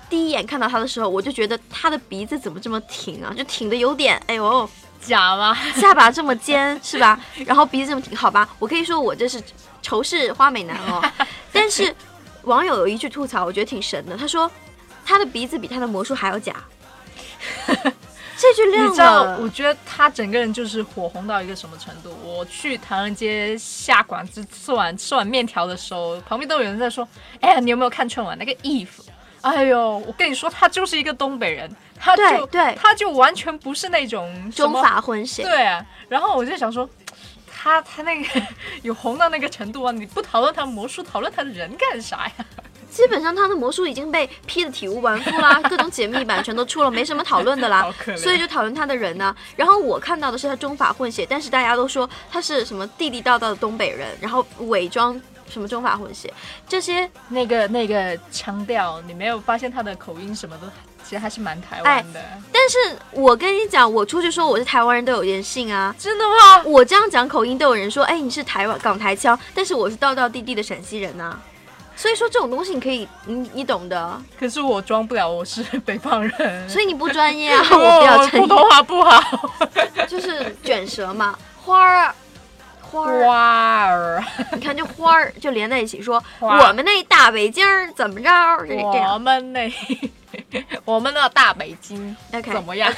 [0.10, 3.34] 第一眼看到他的时候，我就觉得他的鼻子怎么这么挺啊？
[3.38, 4.68] 就挺的有点，哎呦，
[5.02, 5.56] 假吗？
[5.76, 7.20] 下巴这么尖是吧？
[7.46, 8.48] 然后鼻子这么挺，好吧？
[8.58, 9.42] 我可以说我这是
[9.82, 11.04] 仇视花美男哦。
[11.54, 11.94] 但是
[12.44, 14.50] 网友有一句吐槽，我觉得挺神的，他说
[15.06, 16.56] 他的鼻子比他的魔术还要假。
[18.38, 22.16] 这句亮你知道，了我，觉得他整个人就是火红到一个什么程度？
[22.24, 27.08] 我去唐人街下馆子吃完吃完面条的时候，旁边都有人在说
[27.42, 28.88] ：“哎呀，你有没有看春晚那个 Eve？”
[29.42, 35.42] 哎呦，我跟你说，他就是一个东北人，他就对对他就完全不是那种中法混血。
[35.44, 36.88] 对啊，然后我就想说，
[37.52, 38.42] 他他那个
[38.84, 39.92] 有红到那个程度啊！
[39.92, 42.46] 你不讨论他魔术，讨论他的人干啥呀？
[42.92, 49.36] 基本上他的魔术已经被批的体无完肤啦，各种解密版全都出了，没什么讨论的啦 所以就讨论他的人呢。
[49.56, 55.20] 然后我看到的是他中法混血，但是大家都说他是什么地地道道的东北人，然后伪装
[55.50, 56.34] 什么中法混血，
[56.68, 60.72] 这些那个那个腔调，你没有发现他的口音什么的，
[61.04, 62.22] 其实还是蛮台湾的。
[62.52, 65.96] 但是我跟你讲，我出去说我是台湾人都有人信啊。
[65.98, 66.64] 真的吗？
[66.66, 71.40] 我这样讲口音都有人说，哎，你是台湾港台腔，但是我是道道地地的陕西人呐、
[71.98, 79.50] 所以说这种东西你可以，你你懂的，可是我装不了，我是北方人，所以你不专业啊， 我不要普通话不好。
[80.08, 82.16] 就是卷舌嘛，花儿啊，
[82.90, 83.24] 花儿。
[83.24, 84.24] 啊，花儿，
[84.54, 88.30] 你看这花儿就连在一起说，花我们那大北京儿怎么着，
[88.68, 89.72] 这这我们那
[90.86, 92.52] 我们那大北京，OK。
[92.52, 92.92] 怎么样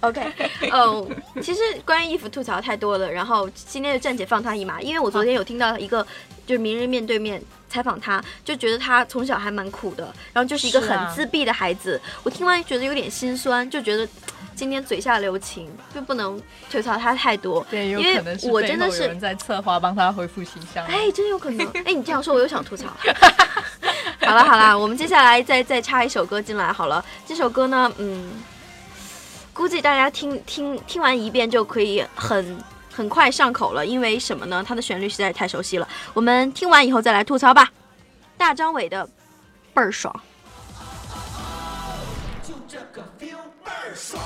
[0.00, 0.22] ？OK，
[0.72, 1.08] 嗯，
[1.42, 6.06] 其实关于衣服吐槽太多了，然后今天就暂且放他一马，因为我昨天有听到一个
[6.46, 14.08] 就是名人面对面采访他，就觉得他从小还蛮苦的，然后就是一个很自闭的孩子，我听完觉得有点心酸，就觉得
[14.58, 20.84] 今天嘴下留情，就不能吐槽他太多，对，有因为可能是背我真的是有人在策划帮他恢复形象。
[20.86, 21.64] 哎，真有可能。
[21.84, 22.88] 哎，你这样说，我又想吐槽。
[24.26, 27.04] 好了好了，我们接下来再再插一首歌进来好了。
[27.24, 28.32] 这首歌呢，嗯，
[29.54, 32.58] 估计大家听听听完一遍就可以很
[32.92, 34.64] 很快上口了，因为什么呢？
[34.66, 35.86] 它的旋律实在是太熟悉了。
[36.12, 37.70] 我们听完以后再来吐槽吧。
[38.36, 39.08] 大张伟的
[39.72, 40.12] 倍儿爽。
[42.42, 44.22] 就这个 feel 倍儿爽，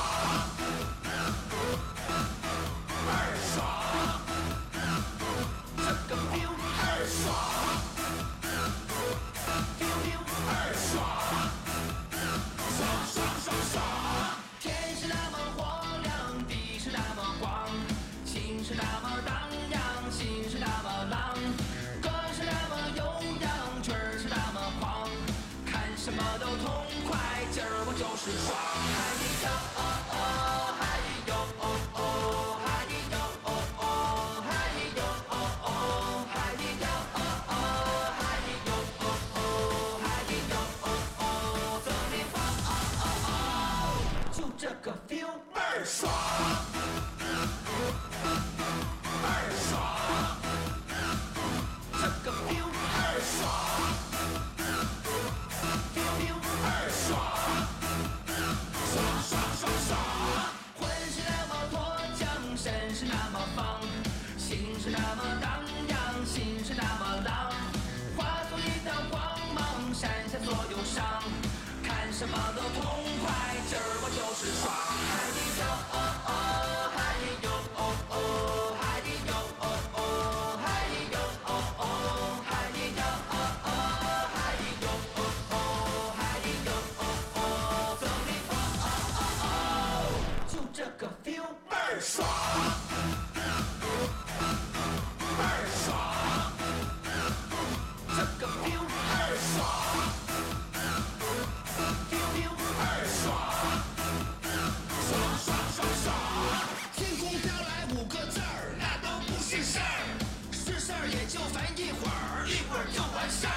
[111.53, 113.51] 烦一会儿，一会儿就完事儿。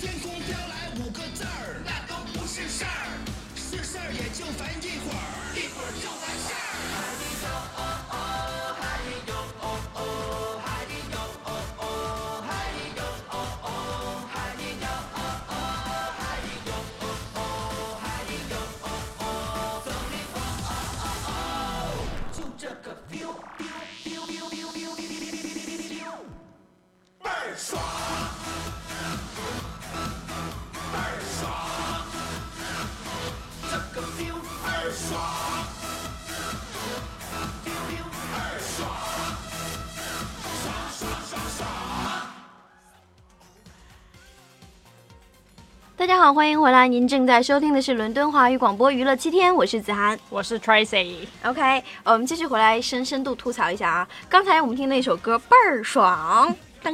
[0.00, 2.88] 天空飘来五个字儿，那都不是事儿，
[3.54, 5.29] 是事儿也就烦一会儿，
[46.20, 50.20] 好，欢迎回来，您正在收听的是伦敦华语广播娱乐七天，我是子涵。
[50.28, 54.08] 我是 Tracy，OK，我们继续回来深深度吐槽一下啊！
[54.28, 56.54] 刚才我们听那首歌倍儿爽，
[56.84, 56.92] 有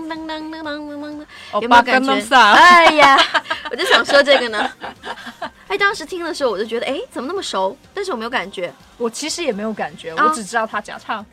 [1.68, 2.36] 没有感觉？
[2.38, 3.18] 哎呀，
[3.68, 4.70] 我就想说这个呢。
[5.66, 7.76] 哎，当时听的时候我就觉得，哎，怎么那么熟？
[7.92, 8.72] 但是我没有感觉。
[8.96, 11.26] 我其实也没有感觉，啊我只知道他假唱，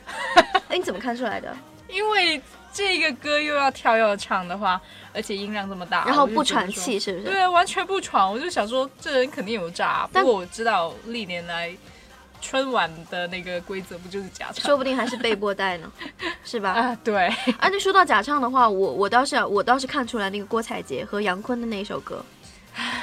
[0.68, 1.56] 哎，你怎么看出来的？
[1.88, 2.42] 因为
[2.74, 4.82] 这个歌又要跳又要唱的话，
[5.14, 7.26] 而且音量这么大，然后不喘气，是不是？
[7.26, 8.28] 对，完全不喘。
[8.30, 10.08] 我就想说，这人肯定有诈。
[10.12, 11.72] 不过我知道历年来
[12.42, 14.66] 春晚的那个规则不就是假唱？
[14.66, 15.92] 说不定还是被播带呢，
[16.44, 16.72] 是吧？
[16.72, 22.26] 啊，对，而且说到假唱的话，我我倒是我倒是看出来那个郭采洁和杨坤的那首歌。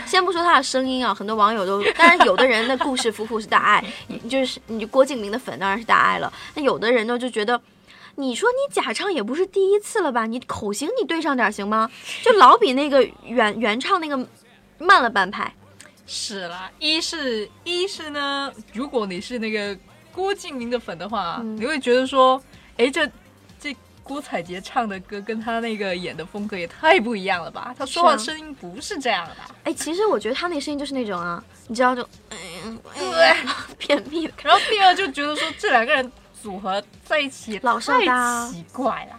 [0.05, 3.85] 先不说他的声音啊，很多网友都，当然有的人的故事夫妇是大爱，
[4.29, 6.33] 就是你郭敬明的粉当然是大爱了。
[6.55, 7.61] 那有的人呢就觉得，
[8.21, 10.27] 你说你假唱也不是第一次了吧？
[10.27, 11.91] 你口型你对上点行吗？
[12.23, 14.29] 就老比那个原原唱那个
[14.79, 15.53] 慢了半拍。
[16.07, 19.77] 是啦，一是一是呢，如果你是那个
[20.13, 22.43] 郭敬明的粉的话，嗯你会觉得说，
[22.77, 23.09] 哎，这
[23.61, 27.73] 这郭采洁唱的歌跟他那个演的风格也太不一样了吧？
[27.79, 29.37] 他说话声音不是这样的。
[29.63, 33.37] 哎，其实我觉得他那声音就是那种啊，你知道就，嗯，对，
[33.79, 34.33] 便秘的。
[34.43, 36.11] 然后第二就觉得说这两个人
[36.43, 39.19] 组合在一起老少搭太奇怪了，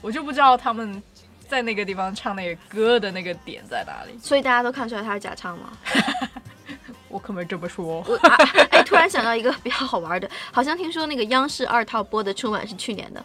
[0.00, 1.02] 我就不知道他们
[1.48, 4.18] 在那个地方唱那个歌的那个点在哪里。
[4.18, 5.72] 所以大家都看出来他是假唱吗？
[7.08, 8.04] 我可没这么说。
[8.06, 8.36] 我啊，
[8.70, 13.24] 哎，突然想到一个比较好玩的，好像听说那个央视二套播的春晚是去年的，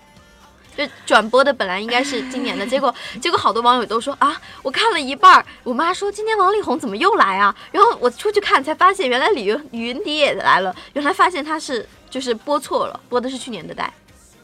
[0.77, 7.53] 就转播的本来应该是今年的， 结果结果好多网友都说啊，我看了一半儿，我妈说今天王力宏怎么又来啊？
[7.71, 13.91] 然后我出去看才发现，原来李云李云迪也来了，原来发现他是就是播错了，播的是去年的带，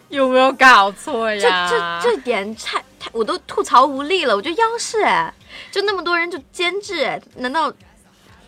[0.09, 1.69] 有没有搞错呀？
[1.69, 4.35] 这这这点太太我都吐槽无力了。
[4.35, 5.31] 我觉得央视哎，
[5.69, 7.71] 就那么多人就监制哎，难道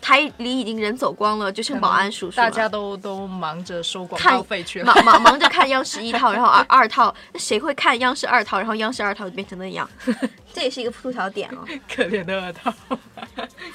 [0.00, 2.36] 台里已经人走光了，就剩保安叔叔？
[2.38, 4.86] 大家都都忙着收广告费去了。
[4.86, 8.56] 忙忙 忙着看央视一套，然后二二套，那谁会看央视二套？
[8.56, 9.86] 然后央视二套就变成那样，
[10.54, 11.58] 这也是一个吐槽点哦。
[11.94, 12.72] 可怜的二套，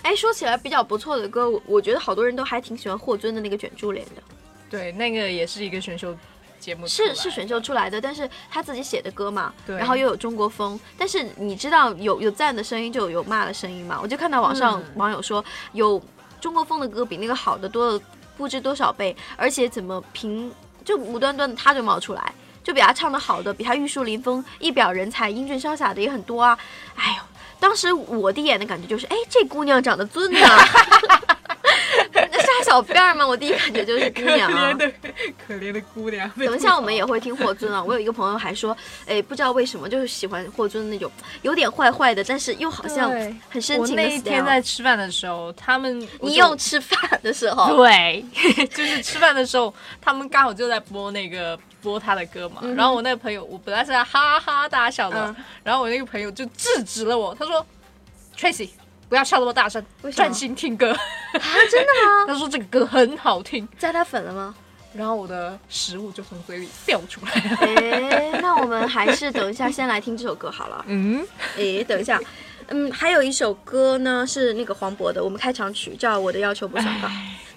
[0.02, 4.24] 哎，说起来比较不错的歌，我我觉得好多人都还挺喜欢霍尊的那个卷珠帘的，
[4.76, 6.16] 对，那个也是一个选秀
[6.60, 14.00] 节目，是是选秀出来的，但是他自己写的歌嘛，对然后又有中国风，但是你知道有有赞的声音就有骂的声音嘛？
[14.02, 16.02] 我就看到网上嗯网友说，有
[16.42, 18.02] 中国风的歌比那个好的多了
[18.36, 20.52] 不知多少倍，而且怎么凭
[20.84, 26.58] 就无端端的他就冒出来，就比他唱的好的，比他玉树临风、一表人才、英俊潇洒的也很多啊！
[26.96, 27.24] 哎呦，
[27.60, 30.40] 当时我第一眼的感觉就是，哎，这姑娘长得尊呐、
[32.14, 33.26] 那是她小辫儿吗？
[33.26, 34.78] 我第一感觉就是姑娘啊怜。
[34.78, 34.92] 的
[35.48, 36.30] 可怜的姑娘。
[36.38, 37.84] 等一下，我们也会听霍尊啊。
[37.84, 41.12] 我有一个朋友还说，哎，不知道为什么就是喜欢霍尊那种
[41.42, 43.10] 有点坏坏的，但是又好像
[43.50, 44.22] 很深情的我那一。
[44.26, 48.26] 天在吃饭的时候，他们你又吃饭的时候，对，
[48.74, 52.62] 就是吃饭的时候，他们刚好就在播那个播他的歌嘛。
[52.64, 57.66] 嗯然后我那个朋友，我本来是在哈哈大笑的，嗯然后我那个朋友就制止了我，他说
[58.36, 58.70] ：“Tracy，
[59.16, 60.92] 不要笑那么大声为，什么专心听歌。
[60.92, 61.00] 啊，
[61.72, 62.26] 真的吗？
[62.28, 64.54] 他说这个歌很好听，加他粉了吗？
[64.94, 67.58] 然后我的食物就从嘴里掉出来了。
[67.62, 70.84] 哎，那我们还是等一下先来听这首歌好了。
[70.90, 71.26] 嗯，
[71.58, 72.20] 哎，等一下，
[72.68, 77.08] 嗯，还有一首歌呢是那个黄渤的，我们开场曲叫《我的要求不想到》，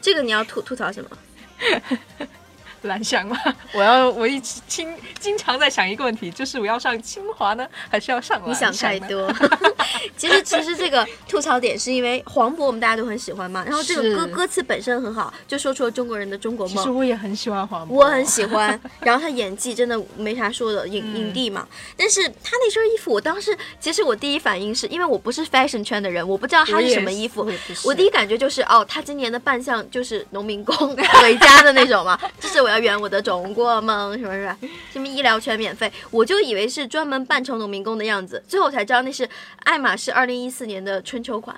[0.00, 1.10] 这个你要吐吐槽什么？
[2.82, 3.36] 蓝翔吗，
[3.72, 8.72] 我要我一直经经常在想一个问题，就是我要上清华呢，还是要上蓝你想？
[8.72, 9.32] 太多。
[10.16, 16.90] 其实其实这个吐槽点是因为黄渤我们大家都很喜欢嘛，然后这个歌歌词本身很好，就说出了中国人的中国梦其实。
[16.90, 21.66] 我也很喜欢黄渤，我很喜欢，然后他演技真的没啥说的，影嗯影帝嘛。
[21.96, 27.48] 但是他那身衣服，我当时其实我第一反应是因为我不是 fashion 圈的人，我不知道他是什么衣服
[27.84, 30.76] 我第一感觉就是哦，他今年的扮相就是农民工
[31.22, 34.58] 回家的那种嘛，就是我要圆我的中国梦，什么什么
[34.92, 39.28] 什么医疗全免费，我就以为是专门扮成农民工的样子，最后才知道那是
[39.64, 41.56] 爱马仕二零一四年的春秋款，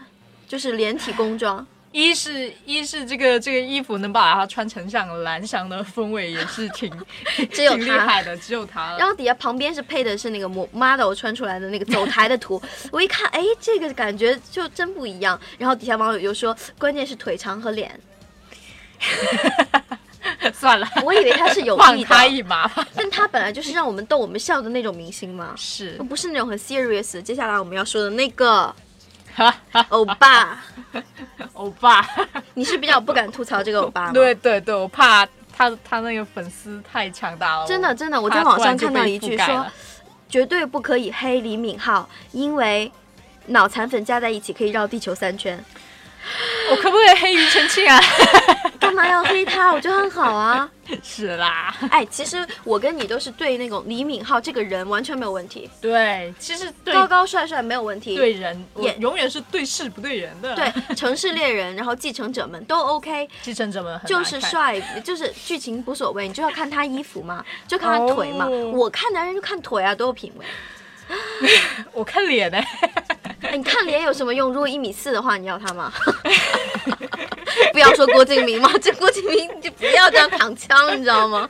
[0.48, 1.66] 就是连体工装。
[1.92, 6.88] 一是一是这个这个衣服能把它穿成像蓝翔的风味，也是挺
[7.50, 8.98] 只有挺厉害的，只有他了。
[8.98, 15.40] 然后底下旁边是配的是那个模 model 穿出来的那个走台的图， 我一看，哎，这个感觉就真不一样。
[15.58, 17.98] 然后底下网友就说，关键是腿长和脸，
[20.52, 22.70] 算了，我以为他是有放他，一马。
[22.94, 27.20] 但他本来就是让我们逗我们笑的那种明星嘛，是，不是那种很 serious。
[27.22, 28.74] 接下来我们要说的那个
[29.88, 30.62] 欧巴，
[31.54, 32.06] 欧巴。
[32.54, 34.12] 你是比较不敢吐槽这个欧巴吗？
[34.12, 37.66] 对对对，我怕他他那个粉丝太强大了。
[37.66, 39.66] 真的真的，我在网上看到一句说
[40.28, 42.90] 绝对不可以黑李敏镐，因为
[43.46, 45.62] 脑残粉加在一起可以绕地球三圈。
[46.70, 48.00] 我可不可以黑庾澄庆啊？
[48.78, 49.72] 干嘛要黑他？
[49.72, 50.68] 我觉得很好啊。
[51.04, 58.16] 是啦，哎，其实我跟你都是对那种李敏镐这个人完全没有问题，对，其实对高高帅帅没有问题。
[58.16, 60.56] 对人，我也永远是对事不对人的。
[60.56, 64.40] 对，城市猎人，然后继承者们都 OK，继承者们很就是。
[64.40, 68.46] 帅，就是剧情无所谓，你就要看他衣服嘛，就看他腿嘛。
[68.46, 70.46] 哦我看男人就看腿啊，多有品味。
[71.92, 72.60] 我看脸呢、
[73.42, 74.52] 哎你看脸有什么用？
[74.52, 75.92] 如果一米四的话，你要他吗？
[77.72, 81.48] 不要说郭敬明嘛， 这郭敬明就不要这样躺枪，你知道吗？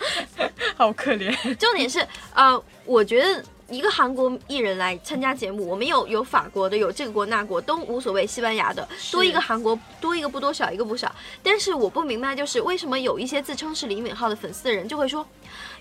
[0.77, 1.33] 好可怜。
[1.57, 11.11] 重点是，呃，我觉得一个韩国艺人来参加节目，我们有有法国的，有这个国那国都无所谓，西班牙的多一个韩国多一个不多少一个不少。
[11.43, 15.25] 但是我不明白，就是为什么有一些自称是李敏镐的粉丝的人就会说，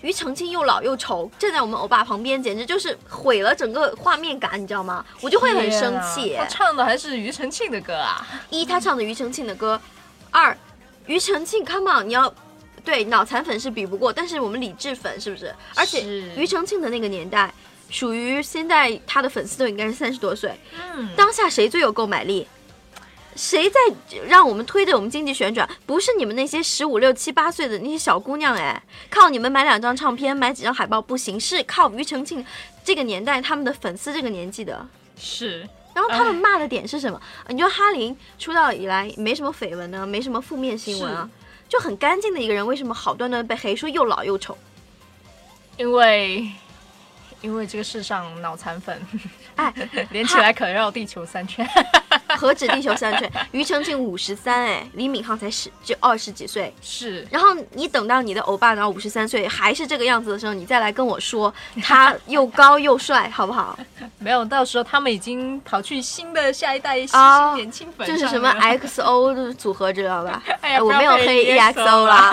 [0.02, 5.04] 庾澄庆又老又丑，站在我们欧巴旁边，简直就是毁了整个画面感，你知道吗？
[5.20, 8.24] 我就会很生气他唱的还是庾澄庆的歌啊？
[8.50, 9.76] 一，他唱的庾澄庆的歌；
[10.30, 10.56] 二，
[11.06, 12.32] 庾澄庆，come on，你要
[12.84, 15.52] 对脑残粉是比不过，但是我们理智粉是不是？
[15.74, 17.52] 而且是庾澄庆的那个年代，
[17.90, 20.58] 属于现在他的粉丝都应该是三十多岁，
[20.94, 22.46] 嗯，当下谁最有购买力？
[23.36, 23.78] 谁在
[24.26, 25.68] 让我们推着我们经济旋转？
[25.86, 32.44] 不是你们那些十五六七八岁的那些小姑娘哎，靠你们买两张唱片、买几张海报不行，是靠庾澄庆
[32.84, 34.86] 这个年代他们的粉丝这个年纪的。
[35.16, 37.20] 是然后他们骂的点是什么？
[37.48, 41.28] 你说哈林出道以来没什么绯闻呢，没什么负面新闻啊，
[41.68, 44.56] 就很干净的一个人，为什么好端端被黑，说又老又丑？
[45.76, 46.50] 因为
[47.40, 49.00] 因为这个世上脑残粉
[49.56, 49.72] 哎，
[50.10, 51.66] 连起来可绕地球三圈。
[52.38, 53.30] 何止地球三岁？
[53.52, 56.74] 庾澄庆五十三，哎，李敏镐才十就二十几岁。
[56.80, 61.52] 是然后你等到你的欧巴到五十三岁还是这个样子的时候，你再来跟我说
[61.82, 63.78] 他又高又帅，好不好？
[64.18, 67.18] 没有，到时候他们已经跑去新的下一代新
[67.56, 70.42] 年轻粉就是什么 XO 的组合，知道吧？
[70.60, 72.30] 哎呀我没有黑 EXO 啦。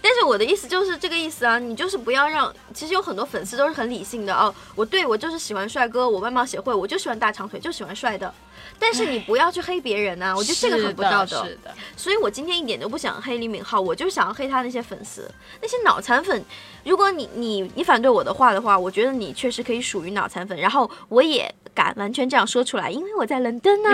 [0.00, 4.54] 但是我的意思就是这个意思啊，你就是不要让，其实有很多粉丝都是很理性的哦。
[4.74, 8.32] 我对我就是喜欢帅哥，我外貌协会，我就喜欢大长腿，就喜欢帅的。
[8.80, 11.44] 但是你不要去黑别人啊，我觉得这个很不道德。
[11.44, 15.28] 是的，所以我今天一点都不想黑李敏镐，我就想要黑他那些粉丝，
[15.60, 16.44] 那些脑残粉。
[16.84, 23.90] 如果你你你反对我的话的话，我觉得你确实可以属于脑残粉，然后我也敢完全这样说出来，因为我在伦敦啊，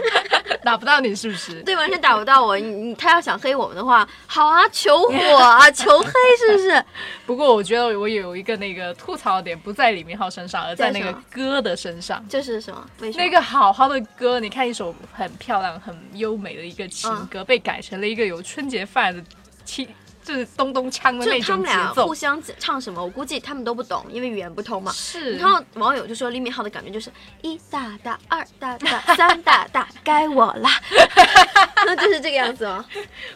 [0.64, 1.60] 打不到你是不是？
[1.64, 2.58] 对，完全打不到我。
[2.58, 6.84] 你你他要想黑我们的话，好啊，求火啊，求黑是不是？
[7.26, 12.26] 不过我觉得我有一个那个吐槽点不在李明浩身上，而在那个歌的身上。
[12.26, 12.82] 就是什么？
[13.00, 13.22] 为什么？
[13.22, 19.22] 那个好好的歌，你看一首很漂亮、很优美的一个情歌，被改成了一个有春节范的
[19.66, 19.86] 轻，
[20.22, 22.14] 就是咚咚锵的那种节他们俩奏互。
[22.14, 24.92] 相唱什么，我估计他们都不懂，因为语言不通嘛。
[24.92, 27.10] 是，然后网友就说李敏镐的感觉就是
[27.42, 30.70] 一大大二大大三大大该我啦，
[31.86, 32.84] 那就是这个样子哦。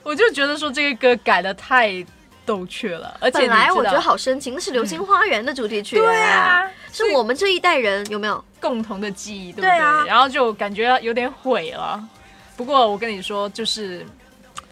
[0.03, 2.05] 我就觉得说这个歌改的太
[2.45, 8.45] 逗趣了，而且本来我觉得好深情，那是《流星花园》的主题曲，对啊，是我们这一代人有没有？
[8.61, 12.03] 共同的记忆，对不对啊然后就感觉有点毁了。
[12.57, 14.07] 不过我跟你说，就是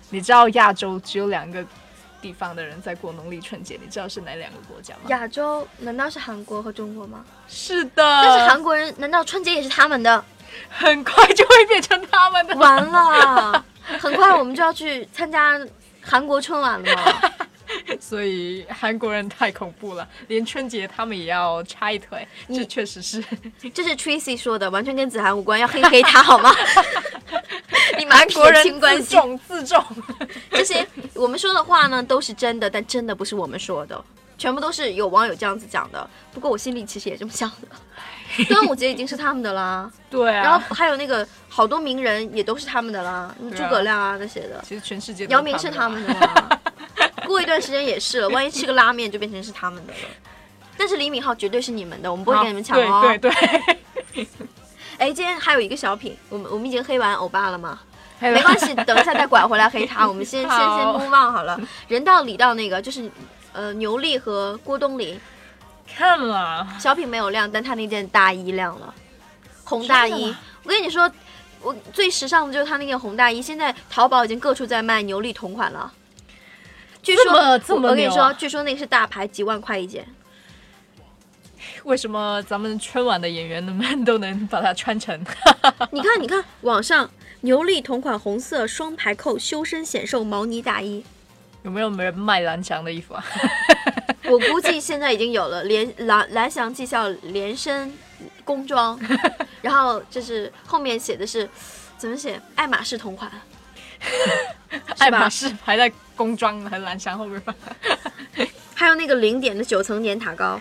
[0.08, 1.62] 你知道亚洲只有两个
[2.22, 5.00] 地方的人在过农历春节，你知道是哪两个国家吗？
[5.08, 7.24] 亚洲难道是韩国和中国吗？
[7.48, 10.24] 是的，但是韩国人难道春节也是他们的？
[10.70, 12.54] 很快就会变成他们的。
[12.56, 13.64] 完了，
[13.98, 15.58] 很快我们就要去参加
[16.00, 17.02] 韩国春晚了吗？
[18.00, 23.22] 所以韩国人太恐怖了，连春节他们也要插一腿，这确实是。
[23.74, 26.50] 这是 Tracy 说的，完全跟子涵无关，要黑黑他好吗？
[27.98, 29.02] 你们韩国人自。
[29.12, 29.84] 重自重，
[30.50, 34.02] 这些我们说的话呢，都是真的，但真的不是我们说的，
[34.38, 36.08] 全部都是有网友这样子讲的。
[36.32, 38.44] 不过我心里其实也这么想的。
[38.48, 40.42] 端午节已经是他们的啦，对啊。
[40.42, 46.60] 然后还有那个好多名人也都是他们的啦，诸葛亮啊那些的，其实全世界都姚明是他们的啦。
[47.32, 49.98] 过一段时间也是了，万一吃个拉面就变成是他们的了。
[50.76, 53.02] 但是李敏镐绝对是你们的，我们不会跟你们抢哦。
[53.02, 53.30] 对对
[54.14, 54.26] 对，
[54.98, 57.80] 哎，今天还有一个小品，我们我们已经黑完欧巴了吗？
[58.20, 60.06] 没没关系，等一下再拐回来黑他。
[60.06, 61.60] 我们先 先先好 move on 好了。
[61.88, 63.10] 人到礼到那个就是，
[63.52, 65.20] 呃，牛莉和郭冬临，
[65.96, 68.94] 看了，小品没有亮，但他那件大衣亮了，
[69.64, 70.34] 红大衣。
[70.62, 71.10] 我跟你说，
[71.60, 75.92] 我最时尚的就是他那件红大衣，现在淘宝已经各处在卖牛莉同款了。
[77.02, 80.06] 据说我我跟你说，据说那个是大牌，几万块一件。
[81.84, 85.18] 为什么咱们春晚的演员们 都能把它穿成？
[85.90, 91.04] 你看，你看，网上牛莉同款红色双排扣修身显瘦毛呢大衣，
[91.64, 93.24] 有没有人卖蓝翔的衣服啊？
[94.24, 97.92] 我估计现在已经有了，连蓝蓝翔技校连身
[98.44, 98.98] 工装，
[99.60, 101.48] 然后就是后面写的是
[101.98, 102.40] 怎么写？
[102.54, 103.30] 爱马仕同款，
[104.98, 107.54] 爱马仕排在工装和蓝翔后面吧？
[108.74, 110.60] 还有那个零点的九层粘塔糕，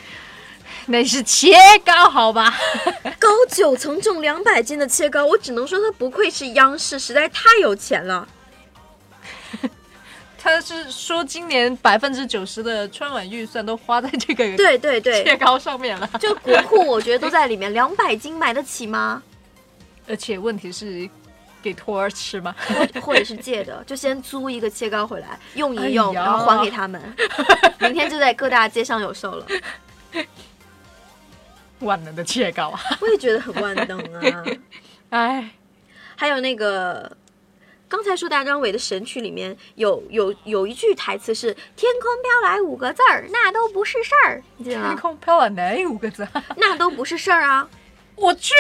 [0.88, 1.54] 那是切
[1.86, 2.54] 糕好吧？
[3.18, 8.28] 高九层重两百斤的切糕，我只能说他不愧是央视，实在太有钱了。
[10.38, 16.10] 他是说今年百分之九十的春晚预算都花在这个对对对，切糕上面了。
[16.20, 19.22] 就国库我觉得都在里面，两百斤买得起吗？
[20.08, 21.08] 而且问题是，
[21.62, 22.56] 给托儿吃吗？
[22.68, 27.02] 或 或者是借的，就先租一个切糕回来用一用，哎然后还给他们，
[27.80, 29.46] 明天就在各大街上有售了。
[31.80, 32.80] 万能的切糕啊！
[33.02, 34.44] 我也觉得很万能啊。
[35.10, 35.50] 哎，
[36.16, 37.18] 还有那个。
[37.90, 44.96] 刚才说大张伟的《神曲》里面有有有一句台词是“天空飘来五个字儿，那都不是事儿”，你记得天吗？
[44.96, 46.26] 空飘来哪五个字？
[46.56, 47.68] 那都不是事儿啊。
[48.16, 48.54] 我去，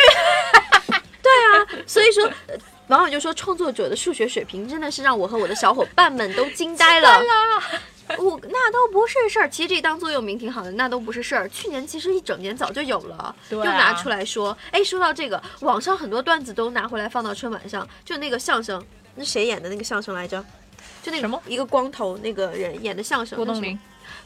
[1.21, 2.55] 对啊所以说，呃
[2.91, 7.21] 网友就说创作者的数学水平真的是让我和我的小伙伴们都惊呆了。
[8.17, 11.47] 我那都不是事儿，其实这当座右铭挺好的，那都不是事儿。
[11.47, 14.55] 去年其实一整年早就有了，对啊又拿出来说。
[14.71, 18.83] 哎，说到这个，网上很多段子都拿回来放到春晚上，就那个相声，
[19.15, 20.43] 那谁演的那个相声来着？
[21.01, 23.79] 就那个什么一个光头那个人演的相声，郭冬临，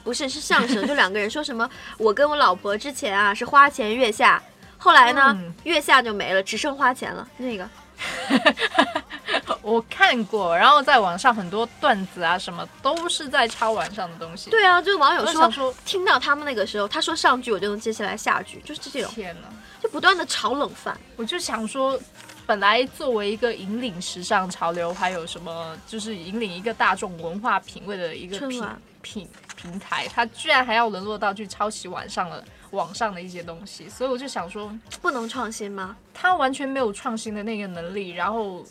[0.04, 4.42] 不是，是相声，就两个人说什么，我跟我老婆之前啊是花前月下，
[4.80, 7.28] 后来呢、嗯月下就没了，只剩花钱了。
[7.38, 7.70] 那个
[9.62, 19.48] 我看过，然后在网上很多段子啊，什么都是在抄网上的东西。，对啊，就是网友说说，听到他们那个时候，他说上句我就能接下来下句，就是这种，天呐！
[19.82, 20.96] 就不断的炒冷饭。
[21.16, 22.00] 我就想说，
[22.46, 28.62] 本来作为一个引领时尚潮流，还有什么就是引领一个大众文化品味的一个品品
[29.02, 29.30] 平
[29.72, 35.96] 平台，他居然还要沦落到去抄袭网上了网上的一些东西，所以我就想说，不能创新吗？
[36.14, 38.64] 他完全没有创新的那个能力，然后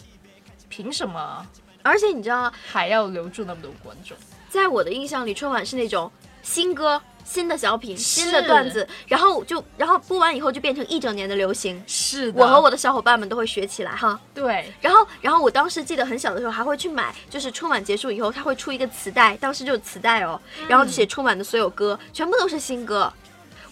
[0.69, 1.47] 凭什么
[1.83, 4.17] 而且你知道吗，还要留住那么多观众？
[4.49, 6.11] 在我的印象里，春晚是那种
[6.43, 11.83] 新歌、新的小品、新的段子，然后就然后播完以后就变成一整年的流行。
[11.87, 14.19] 是的，我和我的小伙伴们都会学起来哈。
[14.33, 23.13] 对然后，然后我当时记得很小的时候还会去买，就是春晚结束以后，他会出一个磁带，当时就是磁带哦，然后就写春晚的所有歌，全部都是新歌，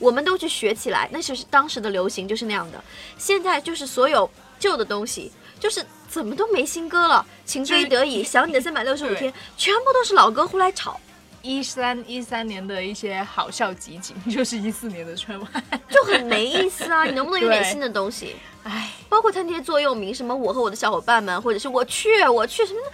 [0.03, 2.83] 我们都去学起来，那就是当时的流行就是那样的。
[3.17, 4.29] 现在就是所有
[4.59, 5.31] 旧的东西，
[5.61, 10.99] 就是怎么都没新歌了，情非得已，想你的三百六十五天，全部都是老歌胡来炒，
[11.41, 15.65] 一三一三年的一些好笑集锦， 就是一四年的春晚。
[15.89, 17.05] 就很没意思啊！
[17.07, 18.35] 你能不能有点新的东西？
[18.65, 22.93] 唉，包括他那些座右铭，什么我和我的小伙伴们，或者是我去我去什么的。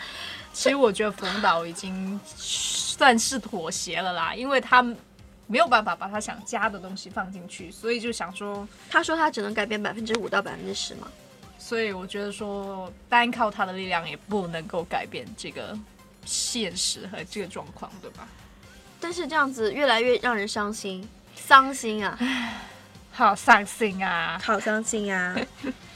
[0.53, 4.83] 其实我觉得冯导已经算是妥协了啦，因为他
[5.49, 11.09] 没有办法把他想加的东西放进去，所以就想说，他说他只能改变百分之五到百分之十嘛。
[11.59, 15.77] 所以我觉得说单靠他的力量也不能够改变这个
[16.25, 18.29] 现实和这个状况，对吧？
[19.01, 22.19] 但是这样子越来越让人伤心，伤心啊，
[23.13, 24.41] 好伤心啊！
[24.43, 25.37] 好伤心啊！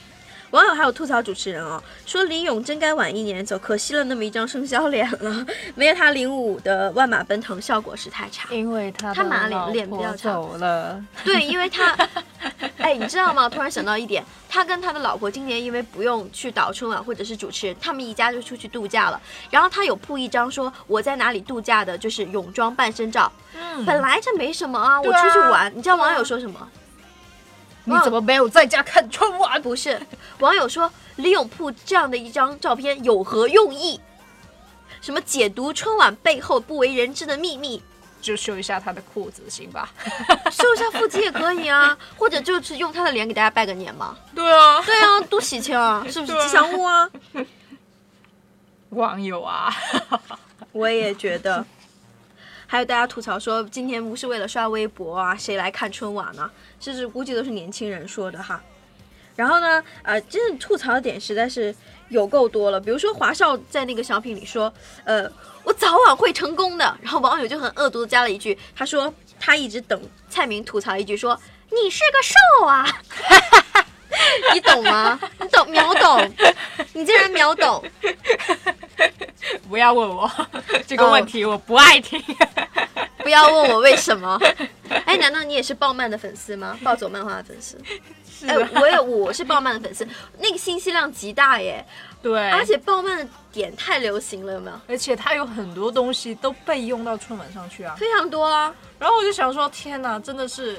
[0.52, 8.48] 网友还有吐槽主持人哦，说李咏真该晚一年走，可惜了那么一张生肖脸了， 没有他零五的万马奔腾效果是太差。
[8.52, 11.96] 因为他他马脸脸比较长走了， 对，因为他，
[12.78, 13.48] 哎，你知道吗？
[13.48, 19.20] 突然想到一点，他跟他的老婆今年因为不用去导春晚或者是主持人，他们一家就出去度假了。
[19.50, 23.30] 然后他有铺一张说我在哪里度假的，就是泳装半身照。
[23.54, 25.72] 嗯本来这没什么啊，我出去玩。
[25.74, 26.68] 你知道网友说什么？
[27.84, 29.60] 你怎么没有在家看春晚？
[29.60, 30.00] 不是，
[30.38, 34.00] 网友说李永铺这样的一张照片有何用意？
[35.00, 37.82] 什么解读春晚背后不为人知的秘密？
[38.20, 39.90] 就秀一下他的裤子，行吧？
[40.48, 44.16] 秀一下腹肌也可以啊，或者就是用他的脸给大家拜个年嘛。
[44.32, 47.10] 对啊，对啊，多喜庆啊，是不是吉祥物啊？
[48.90, 49.74] 网友啊，
[50.70, 51.66] 我也觉得。
[52.72, 56.50] 还有大家吐槽说，今天不是为了刷微博啊，谁来看春晚呢？
[56.80, 58.58] 甚至估计都是年轻人说的哈。
[59.36, 61.74] 然后呢，呃，真的吐槽的点实在是
[62.08, 62.80] 有够多了。
[62.80, 64.72] 比如说华少在那个小品里说，
[65.04, 65.30] 呃，
[65.64, 66.96] 我早晚会成功的。
[67.02, 72.88] 然后网友就很恶毒的加了一句，他说他一直等蔡明吐槽一句说你是个兽啊，
[74.54, 75.18] 你懂吗？
[75.40, 76.32] 你懂秒懂，
[76.92, 77.82] 你竟然秒懂。
[79.68, 80.30] 不要问我
[80.86, 82.22] 这个问题，我不爱听。
[83.18, 84.38] 不要问我为什么。
[85.06, 86.78] 哎，难道你也是暴漫的粉丝吗？
[86.82, 87.78] 暴走漫画的粉丝？
[88.46, 90.06] 哎，我也我是暴漫的粉丝，
[90.38, 91.84] 那个信息量极大耶，
[92.20, 94.80] 对，而且暴漫的点太流行了，有没有？
[94.88, 97.94] 而且它有很多东西都被用到春晚上去啊。
[97.96, 98.74] 非常多啊！
[98.98, 100.76] 然后我就想说，天哪，真的是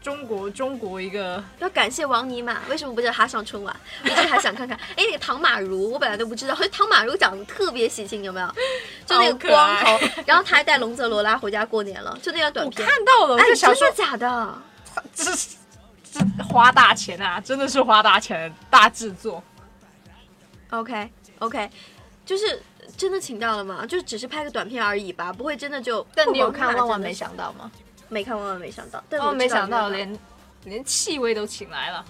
[0.00, 3.74] 中国中国一个要感谢王尼玛，为什么不叫他上春晚？
[4.04, 4.78] 我一直还想看看。
[4.96, 8.46] 哎，那个唐马如，我本来都不知道，唐马如长得特别喜庆，有没有？
[9.04, 12.88] 就那个光头，然后他还带龙泽罗拉回家过年了，就那张短片我片。
[12.88, 14.58] 看到了，我哎，就想说真的，假的？
[15.14, 15.24] 这
[16.12, 19.42] 这花大钱啊，真的是花大钱大制作。
[20.70, 21.70] OK OK，
[22.24, 22.62] 就是
[22.96, 23.84] 真的请到了吗？
[23.86, 26.06] 就只是拍个短片而已吧，不会真的就。
[26.14, 27.70] 但你有看万万没想到吗？
[28.08, 30.20] 没看万万没想到，但万万没想到连连
[30.64, 32.04] 连戚薇都请来了。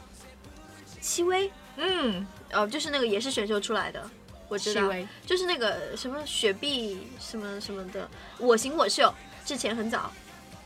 [1.01, 4.03] 戚薇，嗯，哦，就是那个也是选秀出来的，
[4.49, 4.82] 我知道，
[5.24, 9.12] 就是那个什么雪碧什么什么的，我行我秀，
[9.44, 10.11] 之前很早，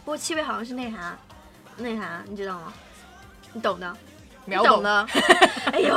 [0.04, 1.18] 不过戚薇好像是内涵，
[1.76, 2.72] 内涵你知道吗？
[3.52, 3.96] 你懂的，
[4.46, 4.74] 秒懂。
[4.76, 5.06] 懂的。
[5.72, 5.94] 哎呦，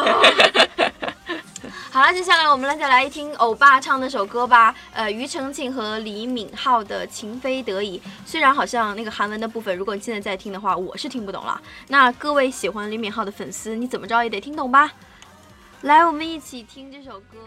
[1.95, 4.75] 好了，接下来我们来再来一听欧巴唱那首歌吧。
[4.91, 11.61] 呃，庾澄庆和李敏镐的《情非得已》，虽然好像那个韩文的部分，如果你现在在听的话，我是听不懂了。
[11.87, 14.91] 那各位喜欢李敏镐的粉丝，你怎么着也得听懂吧？
[15.83, 17.37] 来，我们一起听这首歌。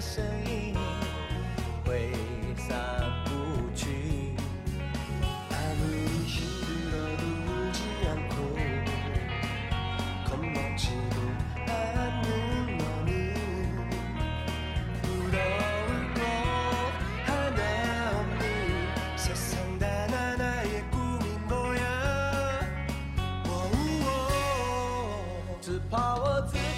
[0.00, 0.74] 身影
[1.84, 2.10] 挥
[2.56, 2.74] 洒
[3.26, 3.30] 不
[3.76, 4.34] 去。
[5.50, 7.22] 아무리힘들어도
[7.76, 7.78] 지
[8.08, 8.34] 않고
[10.24, 11.20] 겁먹지도
[11.68, 11.70] 않
[12.24, 12.26] 는
[12.80, 13.12] 너는
[15.02, 15.36] 부러
[15.84, 16.18] 울거
[17.28, 17.60] 하나
[18.08, 18.42] 없는
[19.20, 21.84] 세상단하나의꿈인거야
[23.44, 23.68] Oh
[24.08, 24.32] oh
[25.92, 26.69] oh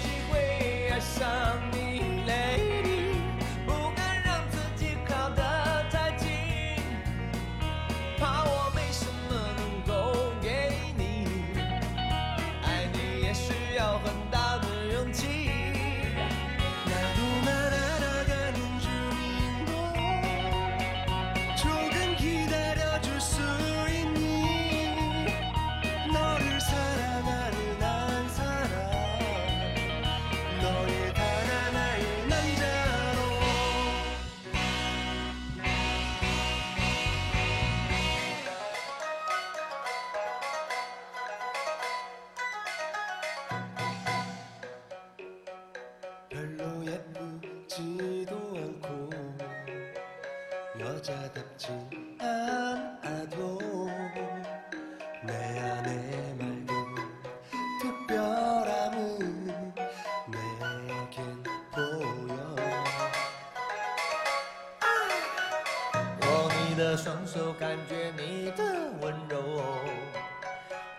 [67.33, 68.63] 手，感觉你的
[69.01, 69.63] 温柔，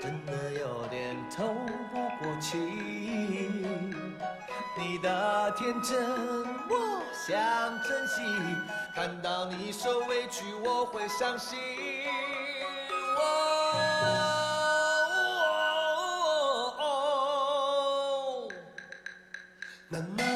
[0.00, 1.54] 真的有点透
[1.92, 2.58] 不过气。
[4.76, 5.96] 你的天真，
[6.68, 7.32] 我想
[7.84, 8.20] 珍惜。
[8.96, 11.56] 看到你受委屈，我会伤心。
[13.16, 13.20] 哦
[19.88, 20.33] 난너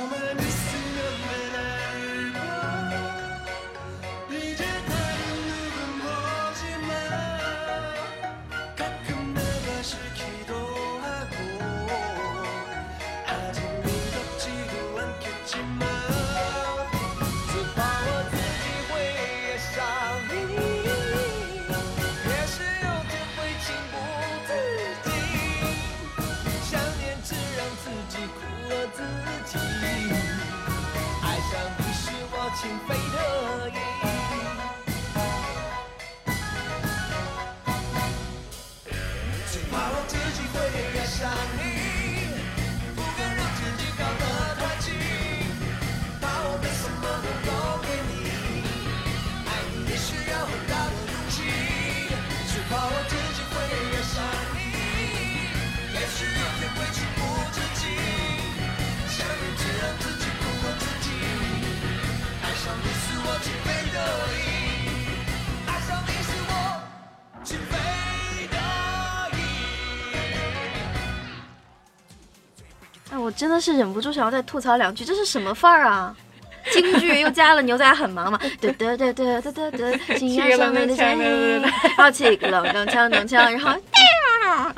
[73.28, 76.16] 我真的是忍不住想要再吐槽两句，这是什么范儿啊？
[76.72, 83.78] 京剧又加了牛仔很忙嘛，嘚嘚嘚嘚嘚嘚嘚，新阳上面的声音，然后起个冷冷锵冷锵，然后，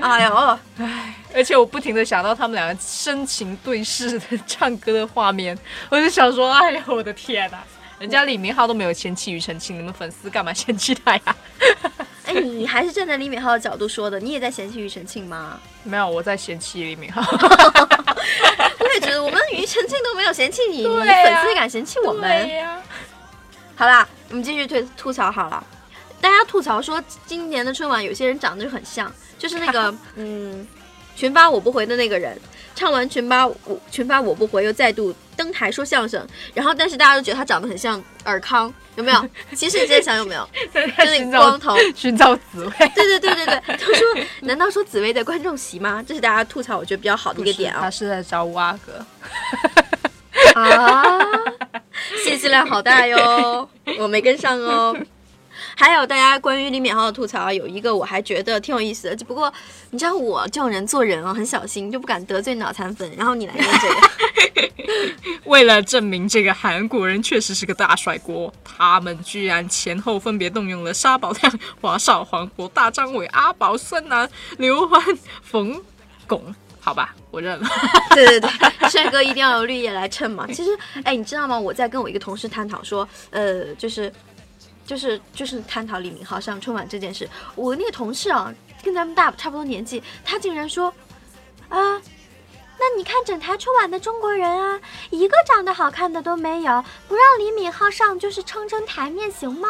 [0.03, 0.59] 哎呦，
[1.33, 5.57] 而且我不停的想到他们两个深情对视的唱歌的画面，
[5.89, 7.59] 我就想说，哎呦我的天呐，
[8.01, 11.37] 人家李明浩都没有嫌弃庾澄庆，你们粉丝干嘛嫌弃他呀？
[12.31, 15.61] 哎，你还是站在李敏镐的角度说的，你也在嫌弃庾澄庆吗？
[15.83, 17.21] 没有，我在嫌弃李敏镐。
[18.79, 22.49] 我也觉得我们庾澄庆都没有嫌弃你，你粉丝敢嫌弃我们？
[23.75, 25.65] 好啦，我们继续推吐槽好了。
[26.21, 30.67] 大家吐槽说，今年的春晚有些人长得就很像，就是那个 嗯，
[31.17, 32.39] 群发我不回的那个人，
[32.81, 33.55] 唱完群发我
[33.91, 39.29] 群发我不回，又再度登台说相声，然后但是大家都觉得他长得很像尔康，有没有？
[39.55, 40.49] 其实你现在想有没有？
[40.73, 46.03] 就那寻找个光头，寻找紫薇，对对对对对， 他说难道说紫薇在观众席吗？
[46.09, 47.91] 这是大家吐槽我觉得比较好的一个点啊 他。
[47.91, 49.05] 是在找五阿哥。
[50.55, 51.19] 啊，
[52.25, 53.69] 信息量好大哟，
[53.99, 54.97] 我没跟上哦。
[55.77, 59.53] 还有大家关于李敏镐的吐槽啊，有一个我还觉得挺有意思的，只不过
[59.91, 63.11] 你知道我这种人做人啊很小心，就不敢得罪脑残粉。
[63.17, 65.11] 然后你来念这个，
[65.45, 75.03] 为了证明这个韩国人确实是个大帅锅，他们居然前后分别动用了沙宝亮、华少、黄渤、大张伟、阿宝、孙楠、刘欢、
[75.43, 75.81] 冯
[76.27, 76.55] 巩。
[76.83, 77.69] 好吧，我认了。
[78.17, 80.47] 对对对，帅哥一定要有绿叶来衬嘛。
[80.47, 80.71] 其实，
[81.05, 81.61] 哎，你知道吗？
[81.61, 84.11] 我在跟我一个同事探讨说，呃，就是。
[84.91, 90.93] 就是就是探讨李明浩上春晚这件事，我那个同事啊，跟咱们大差不多年纪，他竟然说，
[91.69, 94.81] 啊，那你看整台春晚的中国人啊，
[95.11, 99.69] 一个长得好看的都没有，不让李敏镐上就是撑撑台面行吗？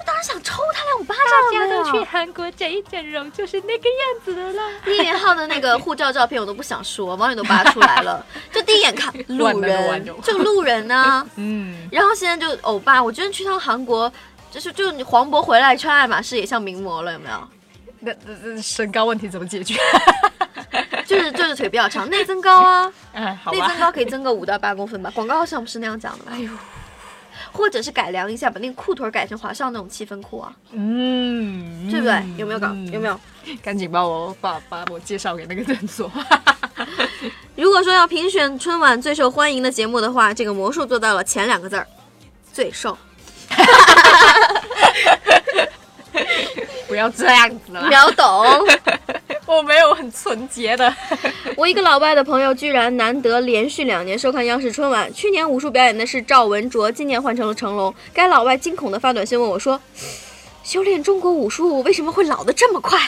[0.00, 4.68] 我当时想抽他两巴掌了没有韩国整一整容就是那个样子的啦。
[4.86, 14.12] 李敏镐的那个护照照片我都不想说，网友都扒出来了， 就第一眼看路人，就路人呢、 嗯，然后现在就欧巴，我觉得去趟韩国，
[14.56, 17.36] 就是就你黄渤回来穿爱马仕也像名模了，有没有？
[18.00, 19.74] 那那那身高问题怎么解决？
[21.04, 23.78] 就是就是腿比较长，内增高啊， 哎，好内增。
[23.78, 25.12] 高可以增个五到八公分吧？
[25.14, 26.32] 广告上不是那样讲的吗？
[26.32, 26.50] 哎呦，
[27.52, 32.24] 或者是改良一下，把那个裤腿改成华少那种七分裤啊，嗯，对不对？
[32.38, 32.68] 有没有搞？
[32.68, 33.20] 有没有？
[33.44, 33.56] 有？
[33.62, 36.10] 赶紧把我把把我介绍给那个诊所。
[37.56, 41.86] 如果说要评选春晚最受欢迎的节目的话，这个魔术做到了前两个字儿，
[42.54, 42.96] 最受。
[46.88, 48.24] 不要这样子了，秒懂。
[49.46, 50.92] 我没有很纯洁的。
[51.56, 57.94] 我一个老外的朋友居然难得连续两年收看央视春晚，去年武术表演的是赵文卓，今年换成了成龙。
[58.12, 59.80] 该老外惊恐的发短信问我说
[60.64, 62.98] ：“修炼中国武术为什么会老得这么快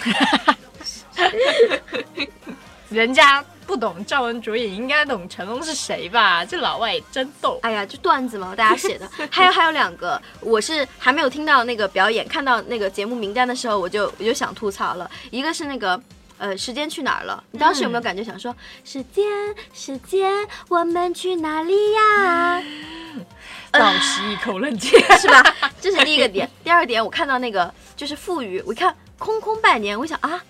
[2.89, 6.42] 人家不懂赵文卓，也应该懂成龙是谁吧？
[6.44, 7.60] 这老外也真逗？”。
[7.62, 9.06] 哎呀，就段子嘛，大家写的。
[9.30, 15.08] 还有还有两个，我是还没有听到那个表演，看到那个节目名单的时候，我就我就想吐槽了。
[15.30, 16.00] 一个是那个。
[16.40, 17.42] 呃，时间去哪儿了？
[17.50, 18.54] 你当时有没有感觉想说，
[18.84, 19.26] 时间，
[19.74, 20.32] 时间，
[20.68, 22.62] 我们去哪里呀？
[23.72, 24.96] 倒吸一口冷气。
[25.18, 25.42] 是吧？
[25.80, 26.48] 这是第一个点。
[26.62, 30.40] 第二个点，我看到那个就是富裕，我一看空空拜年，我想啊，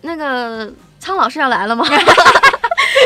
[0.00, 0.68] 那个
[0.98, 1.86] 苍老师要来了吗？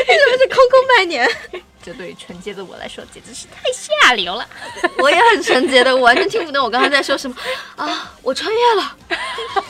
[0.07, 1.29] 怎么是空空拜年？
[1.83, 4.47] 这对于纯洁的我来说简直是太下流了。
[5.01, 7.35] 我也很纯洁的，我完全听不懂我刚刚在说什么
[7.77, 8.13] 啊！
[8.23, 8.97] 我穿越了。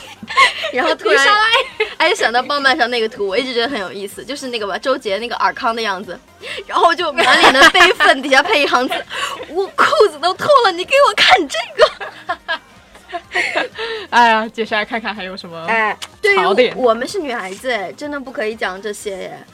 [0.73, 1.25] 然后突然，
[1.97, 6.17] 哎，想到棒棒上那个图，我一直觉得很有意思，就是那个吧，周杰那个尔康的样子，
[6.67, 8.93] 然后就满脸的悲愤，底下配一行字：
[9.49, 12.59] 我裤子都脱了，你给我看这个。
[14.09, 15.65] 哎呀，接下来看看还有什么？
[15.67, 19.45] 哎，对于我们是女孩子，哎，真的不可以讲这些耶。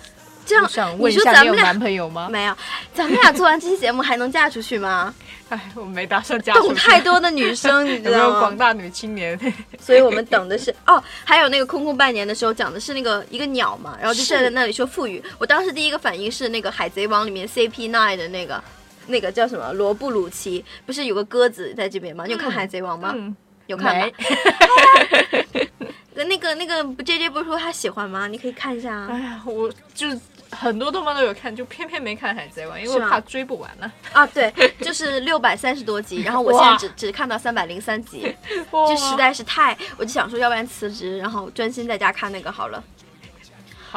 [0.48, 2.30] 这样，想你问一下，说咱们俩你有男朋友吗？
[2.32, 2.58] 没有，
[2.94, 5.14] 咱们俩做完这期节目还能嫁出去吗？
[5.50, 6.68] 哎，我没打算嫁出去。
[6.68, 8.40] 懂太多的女生， 你知道吗？
[8.40, 9.38] 广大女青年？
[9.80, 15.22] 所以我们等的是哦，还有那个空空拜年的时候讲的是那个一个鸟嘛，然后就站在那里说富裕。
[15.38, 18.64] 我当时第一个反应是那个《海贼王》里面 CP nine 的那个。
[19.10, 22.26] 那个叫什么罗布鲁奇，不是有个鸽子在这边吗？
[22.26, 23.14] 你有看《海贼王》吗？
[23.16, 23.34] 嗯，
[23.68, 24.06] 有看吧
[26.14, 26.24] 没？
[26.26, 28.28] 那个那个 J J 不是说他喜欢吗？
[28.28, 29.08] 你可以看一下啊。
[29.10, 30.20] 哎呀，我就是
[30.52, 33.92] 很多动漫都有看，就偏偏没看《海贼王》，因为我怕追不完了。
[34.14, 38.36] 啊，对，就是六百三十多集， 然后我现在只只看到三百零三集，
[38.72, 42.84] 哇就实在是太，我就想说，要不然辞职，然后专心在家看那个好了。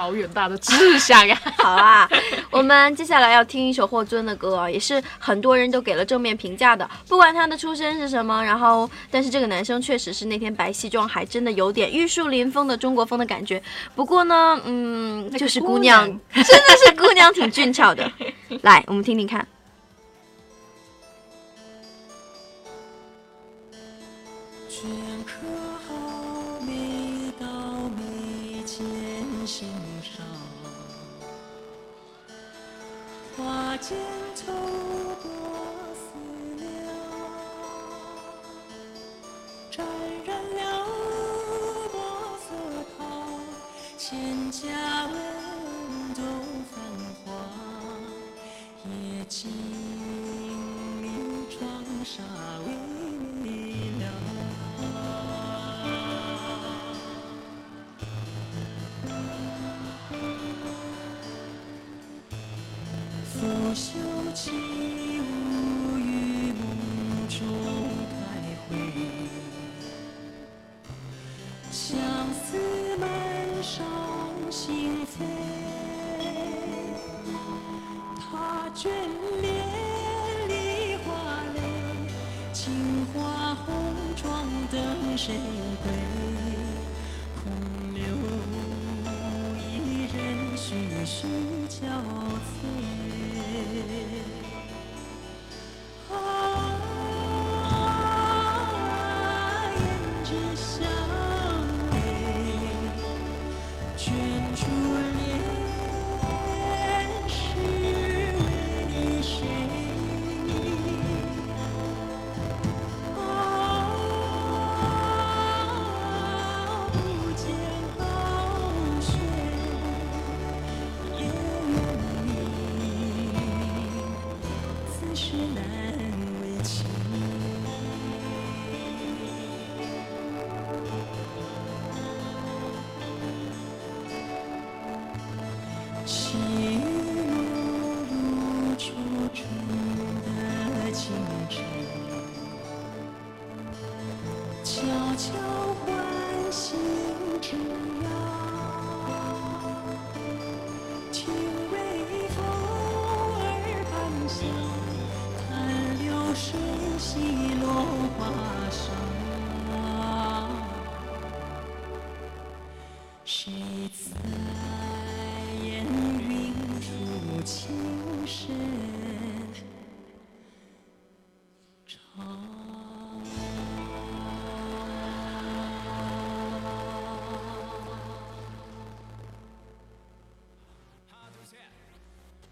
[0.01, 1.39] 好远大的志向呀！
[1.59, 2.09] 好啊，
[2.51, 13.63] 我们接下来要听一首霍尊的歌啊，也是很多人都给了正面评价的，不管他的出身是什么，然后但是这个男生确实是那天白西装还真的有点玉树临风的中国风的感觉。
[13.95, 18.11] 不过呢，嗯，就是姑姑，娘真的是姑娘挺俊俏的。
[18.63, 19.47] 来，我们听听看。
[33.43, 33.97] 花间
[34.37, 34.53] 透
[35.23, 35.25] 过
[35.95, 36.03] 思
[36.59, 36.69] 量，
[39.71, 39.87] 沾
[40.27, 40.61] 染了
[41.95, 41.97] 墨
[42.39, 42.49] 色
[42.99, 43.01] 烫，
[43.97, 44.59] 千家
[45.07, 45.15] 文
[46.15, 46.21] 都
[46.71, 46.75] 繁
[47.25, 47.27] 华，
[48.85, 49.39] 夜静
[51.01, 51.05] 谧
[51.49, 51.59] 窗
[52.05, 52.23] 纱
[63.71, 63.93] 拂袖
[64.35, 66.67] 起舞于梦
[67.29, 67.39] 中
[68.11, 68.19] 徘
[68.67, 68.69] 徊，
[71.71, 71.95] 相
[72.35, 72.59] 思
[72.97, 73.09] 满
[73.63, 73.87] 上
[74.51, 75.23] 心扉。
[78.19, 78.89] 他眷
[79.41, 79.49] 恋
[80.49, 81.09] 梨花
[81.55, 81.59] 泪，
[82.53, 85.39] 情花红妆等谁
[85.85, 85.87] 归？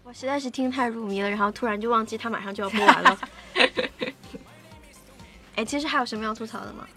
[0.09, 3.19] 我实在是听太入迷了，然后突然就忘记它马上就要播完了。
[5.55, 6.87] 哎，其实还有什么要吐槽的吗？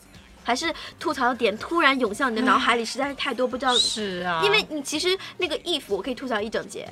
[0.42, 3.76] 还是吐槽的点突然涌向你的脑海里，实在是太多，不知道。
[3.76, 6.88] 是啊，因为你其实那个 if 我可以吐槽一整节，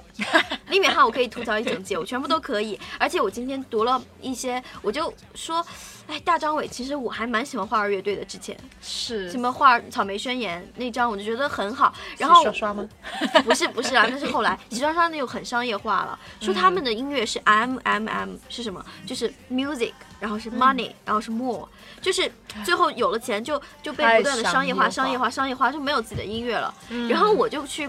[0.69, 2.79] 李敏镐我可以吐槽一整节，我全部都可以。
[2.99, 5.67] 而且我今天读了一些，我就说，
[6.07, 11.93] 哎，大张伟其实我还蛮喜欢花儿乐队的，之前是什么花儿草莓宣言那张我就觉得很好。
[12.19, 12.87] 然后刷刷吗？
[13.45, 18.85] 不是不是啊，那是后来洗刷刷那又很商业化了，说他们的音乐是 M M M 是什么？
[19.07, 21.67] 就是 music，然后是 money，、然后是 more，
[22.01, 22.31] 就是
[22.65, 26.73] 最后有了钱就就被不断的商业化、商业化商业化、就没有自己的音乐了。
[26.89, 27.89] 嗯然后我就去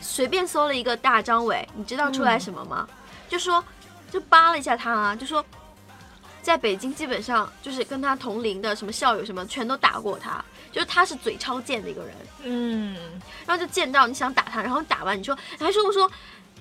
[0.00, 2.88] 随便搜了一个大张伟，你知道出来什么吗？
[3.28, 3.62] 就说
[4.10, 5.44] 就扒了一下他啊，就说。
[6.42, 10.44] 在北京，基本上就是跟他同龄的什么校友什么，全都打过他。
[10.72, 12.14] 就是他是嘴超贱的一个人，
[12.44, 12.96] 嗯，
[13.44, 16.08] 然后就见到你想打他，然后打完你说你还说不说？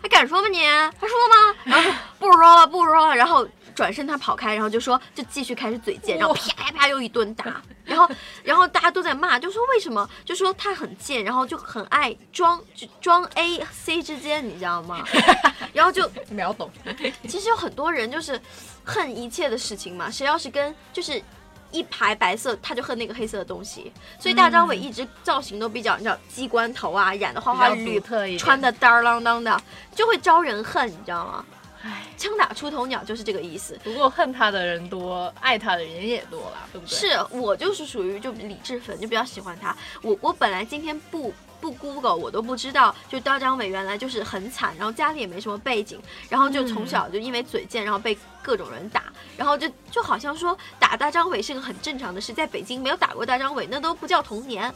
[0.02, 0.60] 还敢说吗你？
[0.66, 1.56] 还说吗？
[1.66, 3.48] 然后不说了，不说了，然后
[3.80, 8.10] 转身他跑开，然后就说就继续开始嘴贱，然后啪啪啪又一顿打，然后
[8.44, 10.10] 然后大家都在骂，就说为什么？
[10.26, 15.02] 就说他很贱，然后就很爱装，就装 A C 之间，你知道吗？
[15.72, 16.70] 然后就 秒懂。
[17.26, 18.38] 其实有很多人就是
[18.84, 21.24] 恨一切的事情嘛，谁要是跟就是
[21.72, 23.94] 一排白色，他就恨那个黑色的东西。
[24.20, 29.58] 所以大张伟一直造型都比较，你知道鸡冠头啊，染的花花绿绿穿的当儿郎当的，
[29.96, 31.46] 就会招人恨，你知道吗？
[31.82, 33.80] 唉，枪打出头鸟就是这个意思。
[33.84, 36.96] 不过恨他的人多，爱他的人也多啦，对不对？
[36.96, 39.76] 是我就是属于就理智粉，就比较喜欢他。
[40.02, 49.04] 我我本来今天不不 Google 我都不知道，就大张伟原来就是很惨，然后家里也没什么背景，然后就从小就因为嘴贱，然后被各种人打，
[49.38, 54.74] 然后就就好像说打大张伟是个很正常的事，在北京没有打过大张伟，那都不叫童年。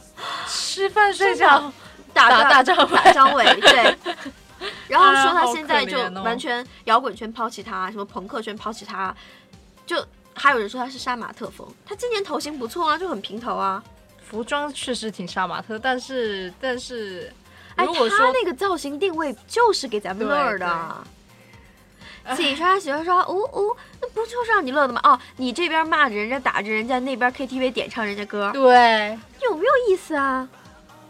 [0.48, 1.70] 吃饭睡觉，
[2.14, 3.94] 打打大张伟大张伟，对。
[4.88, 9.14] 然后说他现在就完全摇滚圈抛弃他，什么朋克圈抛弃他，
[9.86, 11.66] 就还有人说他是杀马特风。
[11.86, 13.82] 他今年头型不错啊，就很平头啊。
[14.22, 17.32] 服装确实挺杀马特，但是但是
[17.76, 21.04] 哎，他那个造型定位就是给咱们乐儿的。
[22.34, 25.00] 洗刷洗刷刷，呜呜， 那不就是让你乐的吗？
[25.04, 30.48] 哦，你这边骂着人家，打着人家，那边 KTV 点唱人家歌，对，有没有意思啊？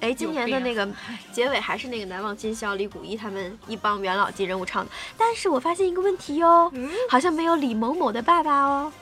[0.01, 0.86] 哎，今年的那个
[1.32, 8.92] 结尾还是那个《难忘今宵》李谷一他们一帮元老级人物唱的，但是我发现一个问题哟，嗯好像没有李某某的爸爸哦。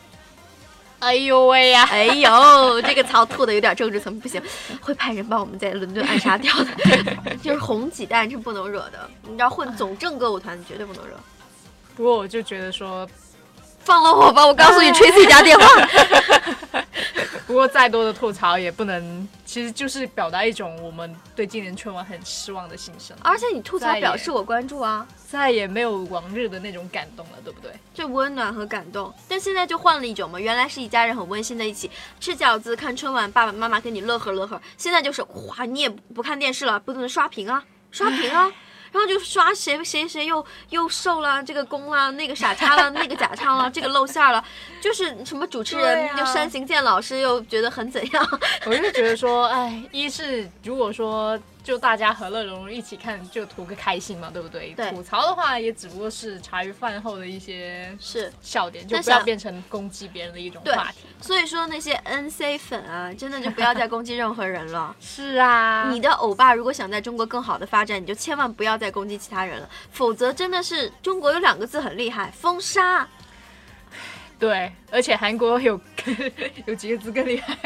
[1.00, 4.40] 哎呦喂呀，哎呦，这个槽吐的有点政治层面，不行，
[4.80, 6.66] 会派人把我们在伦敦暗杀掉的。
[7.42, 11.14] 就是红几代是不能惹的，你知道混总政歌舞团绝对不能惹。
[11.96, 13.08] 不过我就觉得说，
[13.80, 15.66] 放了我吧，我告诉你， 吹自己家电话。
[17.52, 27.70] 不过再多的吐槽也不能，其实就是表达一种我们对今年春晚很失望的心声，而且你吐槽表示我关注啊，再也没有往日的那种感动了，对不对？
[27.92, 29.12] 就温暖和感动。
[29.28, 34.58] 但现在就换了一种嘛，原来是一家人很温馨的一起吃饺子、看春晚，爸爸妈妈跟你乐呵乐呵。
[34.78, 38.50] 现在就是哇，你也不看电视了，不能刷屏啊，刷屏啊。
[38.92, 44.44] 然后就刷谁谁谁又又瘦了，这个攻了，那个傻叉了，那个假唱了，这个露馅了，
[44.80, 54.70] 就是什么主持人就山行健老师又觉得很怎样， 我就觉得说，哎，一是如果说就大家和乐融融一起看，就图个开心嘛，对不对？
[54.74, 61.06] 对吐槽的话，也只不过是茶余饭后的一些是笑点，就不要变成攻击别人的一种话题。
[61.20, 64.94] 所以说那些 NC 粉啊，真的就不要再攻击任何人了。
[65.00, 73.06] 是啊，你的欧巴如果想在中国更好的发展，你就千万不要再攻击其他人了，否则真的是中国有两个字很厉害，封杀。
[74.40, 75.80] 对，而且韩国有
[76.66, 77.56] 有几个字更厉害，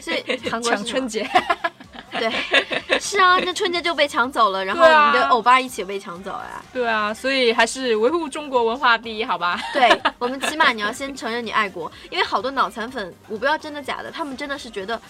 [0.00, 1.24] 所以韩国是抢春节。
[2.10, 6.62] 对，是啊，那春节就被抢走了，然后你的欧巴一起被抢走呀。
[6.72, 9.60] 对啊，所以还是维护中国文化第一，好吧？
[9.72, 15.00] 对我们起码你要先承认你爱国，因为好多脑残粉，我不知道真的假的，他们真的是觉得，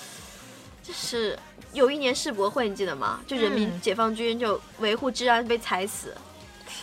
[0.83, 1.39] 就是
[1.75, 3.21] 有一年世博会，你记得吗？
[3.27, 6.15] 就人民嗯解放军就维护治安被踩死，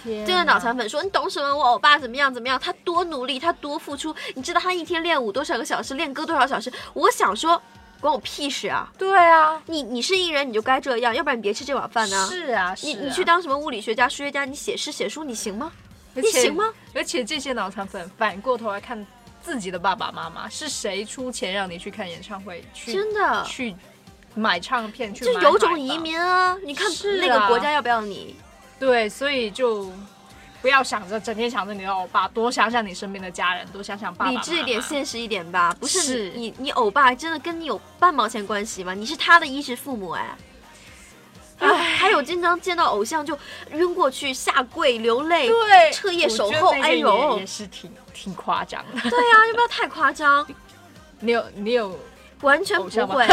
[0.04, 1.56] 天这个脑残粉说你懂什么？
[1.56, 2.60] 我欧巴怎么样怎么样？
[2.60, 6.72] 他多努力，他多付出，你知道他一天练舞多少个小时，练歌多少小时？
[6.94, 7.62] 我想说，
[8.00, 8.92] 关我屁事啊！
[8.98, 12.28] 对啊，你你是艺人，你就该这样，要不然你别吃这碗饭呢。
[12.30, 15.72] 是啊，是啊你你去当什么物理学家、数学家，你写诗写书，你行吗？
[16.14, 16.66] 你行吗？
[16.94, 19.06] 而且这些脑残粉反过头来看
[19.42, 23.74] 自己的爸爸妈妈，是谁出钱让你去看演唱会，去真的，去
[24.34, 25.98] 买唱片，去就有种移。
[25.98, 26.58] 民啊！
[26.64, 26.88] 你看
[27.20, 28.36] 那个国家要不要你？
[28.80, 29.92] 对，所以就
[30.62, 35.76] 不要想着整天想着你的欧巴，多想想你身边的家人，多想想爸爸理智一点，现实一点吧。
[35.80, 38.94] 不是是你你你欧巴真的跟你有半毛钱关系吗？
[38.94, 40.36] 你是他的衣食父母哎。
[41.60, 43.38] 还有还有，经常见到偶像就
[43.72, 46.72] 晕过去、下跪、流泪，对彻夜守候。
[46.82, 49.02] 哎呦，也是挺挺夸张的。
[49.08, 50.44] 对呀、要不要太夸张？
[51.22, 52.00] 你有你有
[52.42, 53.28] 完全不会，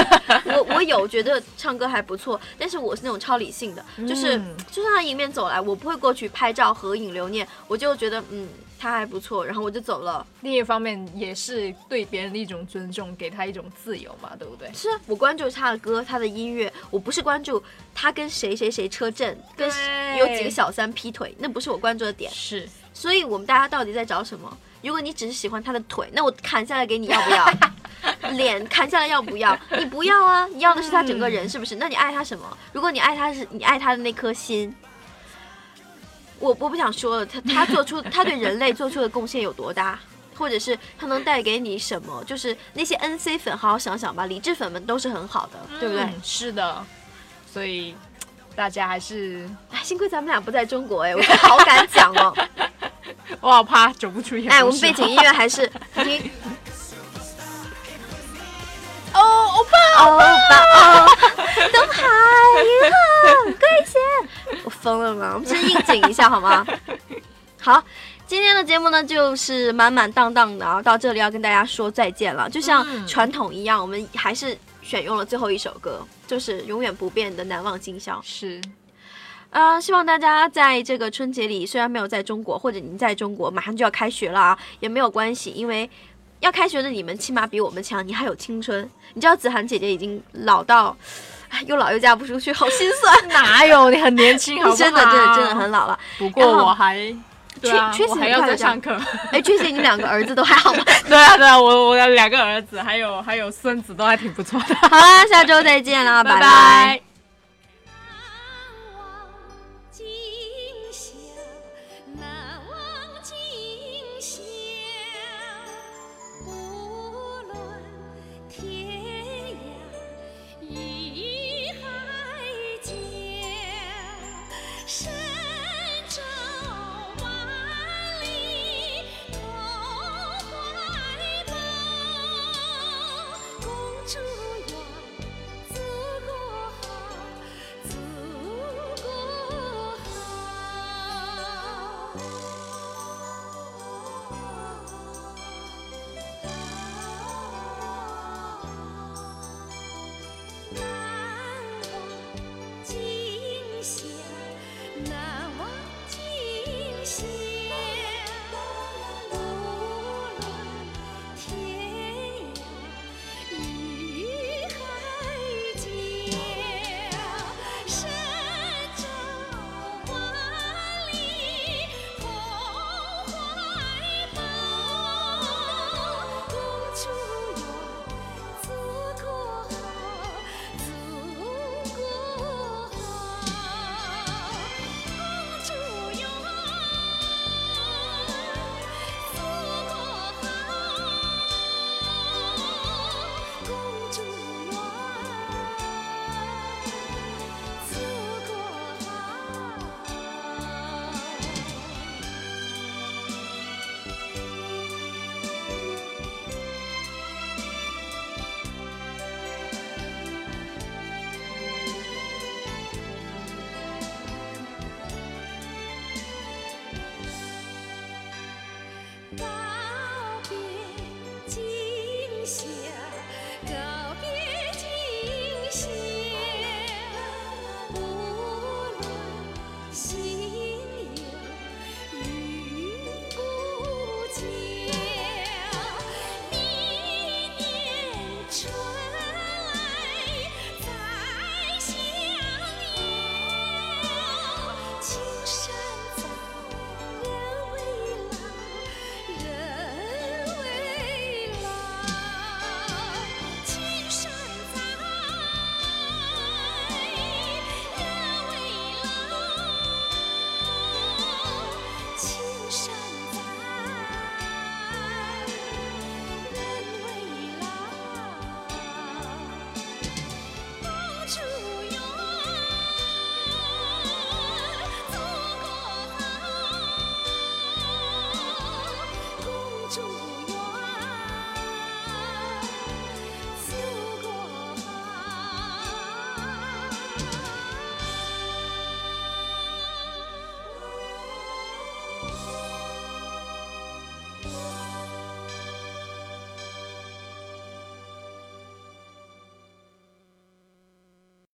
[0.44, 8.48] 我我有觉得唱歌还不错， 但是我是那种超理性的，就是嗯就算他迎面走来，我不会过去拍照合影留念，我就觉得嗯
[8.78, 10.24] 他还不错，然后我就走了。
[10.42, 14.70] 另一方面也是对别人的一种尊重，给他一种自由嘛，对不对？
[14.72, 17.60] 是啊，我关注他的歌，他的音乐，我不是关注
[17.94, 19.68] 他跟谁谁谁车震，跟
[20.16, 22.30] 有几个小三劈腿，那不是我关注的点。
[22.32, 24.56] 是，所以我们大家到底在找什么？
[24.82, 27.46] 如果你只是喜欢他的腿，那我砍下来给你，要不要？
[28.32, 29.58] 脸砍下来要不要？
[29.78, 31.76] 你不要啊，你要的是他整个人，是不是？
[31.76, 32.56] 那你爱他什么？
[32.72, 34.74] 如果你爱他是你爱他的那颗心，
[36.38, 39.98] 我我不想说了，他他做出他对人类做出的贡献有多大，
[40.36, 42.22] 或者是他能带给你什么？
[42.24, 46.04] 就是那些 NC 粉，好好想想吧，理智粉们都是很好的，对不对？
[46.04, 46.84] 嗯是的，
[47.52, 47.96] 所以
[48.54, 52.32] 大家还是哎，幸亏咱们俩不在中国，哎，我好敢讲哦。
[53.40, 54.48] 我好怕走不出去。
[54.48, 56.30] 哎，我们背景音乐还是听。
[59.14, 61.06] 哦，欧巴，欧巴哦，
[61.72, 62.02] 东海
[62.62, 63.98] 银河跪下，
[64.64, 65.32] 我疯了吗？
[65.34, 66.64] 我们先应景一下好吗？
[67.60, 67.82] 好，
[68.26, 72.48] 今天的节目呢就是满满当当的啊，到这里要跟大家说再见了。
[72.48, 78.14] 就像嗯传统一样，我们还是选用了最后一首歌，就是永远不变的《难忘今宵》。
[78.22, 78.60] 是
[79.50, 85.88] 啊、希望大家在这个春节里，虽然没有在中国，或者您在中国，马上就要开学了啊，也没有关系，因为
[86.40, 88.88] 要开学的你们起码比我们强，你还有青春。
[89.14, 90.96] 你知道子涵姐姐已经老到，
[91.48, 93.28] 哎又老又嫁不出去，好心酸。
[93.30, 93.90] 哪有？
[93.90, 94.76] 你很年轻， 好不好？
[94.76, 95.70] 真的真的真的很。
[95.70, 95.98] 老了。
[96.18, 97.14] 不过我还。
[97.60, 98.96] 缺缺席我还要再上课。
[99.32, 100.84] 哎，确实你两个儿子都还好吗？
[101.08, 104.74] 对啊，对啊，我我的两个儿子还有还有孙子都还挺不错的。
[104.76, 107.00] 好啦，下周再见啦，拜拜拜